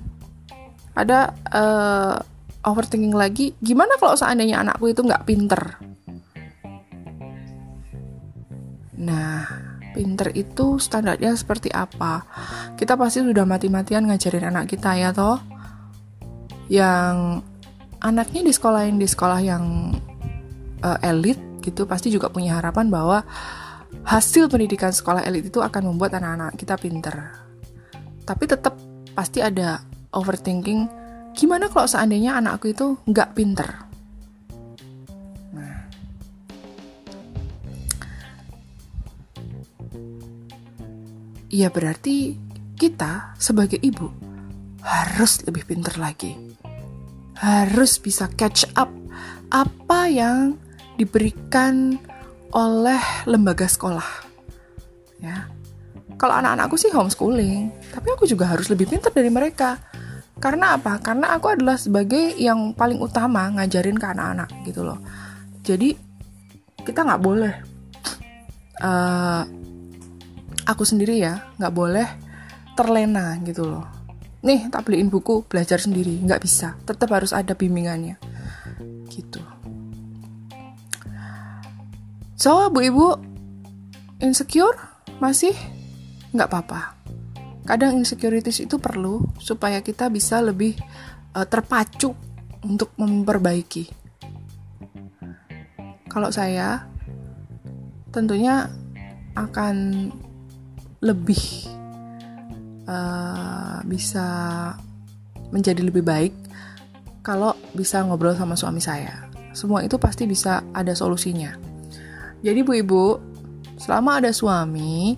ada 0.92 1.32
uh, 1.48 2.20
overthinking 2.68 3.16
lagi, 3.16 3.56
gimana 3.58 3.96
kalau 3.96 4.14
seandainya 4.14 4.60
anakku 4.60 4.92
itu 4.92 5.00
nggak 5.00 5.24
pinter? 5.24 5.80
Nah, 9.02 9.71
pinter 9.92 10.32
itu 10.32 10.80
standarnya 10.80 11.36
seperti 11.36 11.68
apa? 11.70 12.24
Kita 12.74 12.96
pasti 12.96 13.20
sudah 13.22 13.44
mati-matian 13.44 14.08
ngajarin 14.08 14.48
anak 14.48 14.72
kita 14.72 14.96
ya 14.96 15.12
toh. 15.12 15.38
Yang 16.72 17.44
anaknya 18.00 18.40
di 18.42 18.52
sekolah 18.52 18.88
yang 18.88 18.98
di 18.98 19.08
sekolah 19.08 19.40
yang 19.44 19.64
uh, 20.82 20.98
elit 21.04 21.38
gitu 21.62 21.86
pasti 21.86 22.10
juga 22.10 22.32
punya 22.32 22.58
harapan 22.58 22.90
bahwa 22.90 23.22
hasil 24.02 24.50
pendidikan 24.50 24.90
sekolah 24.90 25.22
elit 25.22 25.52
itu 25.52 25.62
akan 25.62 25.94
membuat 25.94 26.18
anak-anak 26.18 26.58
kita 26.58 26.74
pinter. 26.80 27.14
Tapi 28.24 28.44
tetap 28.48 28.74
pasti 29.12 29.44
ada 29.44 29.84
overthinking 30.16 30.88
gimana 31.36 31.68
kalau 31.68 31.88
seandainya 31.88 32.36
anakku 32.36 32.72
itu 32.72 32.96
nggak 33.08 33.32
pinter 33.36 33.91
ya 41.52 41.68
berarti 41.68 42.34
kita 42.80 43.36
sebagai 43.36 43.76
ibu 43.76 44.08
harus 44.82 45.44
lebih 45.44 45.68
pinter 45.68 45.94
lagi 46.00 46.32
harus 47.36 48.00
bisa 48.00 48.26
catch 48.32 48.64
up 48.74 48.88
apa 49.52 50.08
yang 50.08 50.56
diberikan 50.96 52.00
oleh 52.56 53.00
lembaga 53.28 53.68
sekolah 53.68 54.08
ya 55.20 55.46
kalau 56.16 56.40
anak-anakku 56.40 56.80
sih 56.80 56.88
homeschooling 56.88 57.68
tapi 57.92 58.08
aku 58.16 58.24
juga 58.24 58.48
harus 58.48 58.72
lebih 58.72 58.88
pintar 58.88 59.12
dari 59.12 59.28
mereka 59.28 59.76
karena 60.42 60.74
apa? 60.74 60.98
Karena 60.98 61.38
aku 61.38 61.54
adalah 61.54 61.78
sebagai 61.78 62.34
yang 62.34 62.74
paling 62.74 62.98
utama 62.98 63.46
ngajarin 63.54 63.94
ke 63.94 64.06
anak-anak 64.10 64.50
gitu 64.66 64.82
loh. 64.82 64.98
Jadi 65.62 65.94
kita 66.82 67.06
nggak 67.06 67.22
boleh 67.22 67.54
uh, 68.82 69.46
aku 70.72 70.88
sendiri 70.88 71.20
ya 71.20 71.52
nggak 71.60 71.74
boleh 71.76 72.08
terlena 72.72 73.36
gitu 73.44 73.68
loh. 73.68 73.84
Nih 74.42 74.72
tak 74.72 74.88
beliin 74.88 75.12
buku 75.12 75.44
belajar 75.44 75.78
sendiri 75.78 76.18
nggak 76.24 76.40
bisa. 76.40 76.74
Tetap 76.88 77.12
harus 77.12 77.36
ada 77.36 77.52
bimbingannya 77.52 78.16
gitu. 79.12 79.44
So 82.40 82.72
bu 82.72 82.80
ibu 82.82 83.06
insecure 84.18 84.74
masih 85.20 85.54
nggak 86.32 86.48
apa-apa 86.48 87.02
kadang 87.62 88.02
insecurities 88.02 88.62
itu 88.62 88.78
perlu 88.78 89.22
supaya 89.38 89.78
kita 89.82 90.10
bisa 90.10 90.42
lebih 90.42 90.74
uh, 91.34 91.46
terpacu 91.46 92.14
untuk 92.62 92.94
memperbaiki. 92.98 93.90
Kalau 96.10 96.28
saya 96.28 96.86
tentunya 98.12 98.68
akan 99.32 100.10
lebih 101.02 101.66
uh, 102.86 103.82
bisa 103.82 104.26
menjadi 105.50 105.82
lebih 105.82 106.06
baik 106.06 106.32
kalau 107.26 107.54
bisa 107.74 108.02
ngobrol 108.02 108.34
sama 108.34 108.54
suami 108.54 108.78
saya. 108.78 109.26
Semua 109.52 109.84
itu 109.84 110.00
pasti 110.00 110.24
bisa 110.24 110.64
ada 110.72 110.96
solusinya. 110.96 111.54
Jadi 112.42 112.64
bu 112.64 112.72
ibu, 112.74 113.04
selama 113.78 114.18
ada 114.18 114.34
suami, 114.34 115.14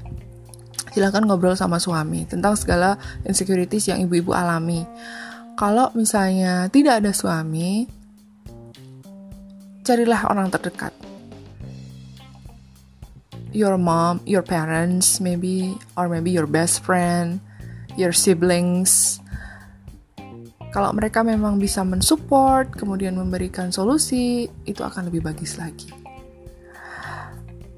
silahkan 0.93 1.25
ngobrol 1.25 1.57
sama 1.57 1.81
suami 1.81 2.29
tentang 2.29 2.59
segala 2.59 3.01
insecurities 3.25 3.89
yang 3.89 4.05
ibu-ibu 4.05 4.37
alami. 4.37 4.85
Kalau 5.55 5.89
misalnya 5.95 6.67
tidak 6.69 7.01
ada 7.01 7.15
suami, 7.15 7.87
carilah 9.87 10.29
orang 10.29 10.51
terdekat. 10.51 11.14
Your 13.55 13.79
mom, 13.79 14.19
your 14.27 14.43
parents, 14.43 15.23
maybe, 15.23 15.79
or 15.95 16.11
maybe 16.11 16.35
your 16.35 16.51
best 16.51 16.83
friend, 16.83 17.39
your 17.95 18.11
siblings. 18.11 19.23
Kalau 20.75 20.91
mereka 20.91 21.23
memang 21.23 21.63
bisa 21.63 21.87
mensupport, 21.87 22.67
kemudian 22.75 23.15
memberikan 23.15 23.71
solusi, 23.71 24.51
itu 24.67 24.83
akan 24.83 25.07
lebih 25.07 25.23
bagus 25.23 25.55
lagi. 25.55 25.87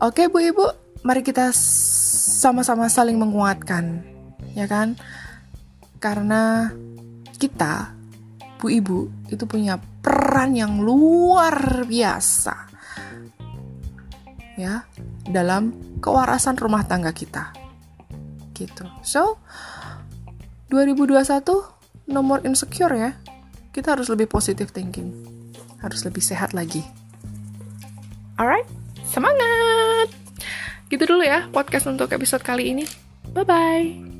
Oke, 0.00 0.32
Bu 0.32 0.40
Ibu, 0.40 0.64
mari 1.04 1.20
kita 1.20 1.52
sama-sama 1.52 2.88
saling 2.88 3.20
menguatkan, 3.20 4.00
ya 4.56 4.64
kan? 4.64 4.96
Karena 6.00 6.72
kita, 7.36 7.92
bu 8.56 8.72
ibu, 8.72 8.98
itu 9.28 9.44
punya 9.44 9.76
peran 9.76 10.56
yang 10.56 10.80
luar 10.80 11.84
biasa, 11.84 12.56
ya, 14.56 14.82
dalam 15.30 15.74
kewarasan 16.02 16.58
rumah 16.58 16.86
tangga 16.86 17.10
kita, 17.10 17.50
gitu. 18.54 18.86
So, 19.02 19.40
2021 20.70 21.46
nomor 22.10 22.42
insecure 22.46 22.94
ya, 22.94 23.10
kita 23.74 23.98
harus 23.98 24.08
lebih 24.08 24.30
positive 24.30 24.70
thinking, 24.70 25.12
harus 25.82 26.02
lebih 26.06 26.22
sehat 26.22 26.54
lagi. 26.56 26.82
Alright, 28.36 28.68
semangat! 29.08 30.12
Gitu 30.86 31.02
dulu 31.02 31.26
ya 31.26 31.50
podcast 31.50 31.90
untuk 31.90 32.12
episode 32.14 32.46
kali 32.46 32.70
ini. 32.70 32.84
Bye 33.34 33.44
bye. 33.44 34.15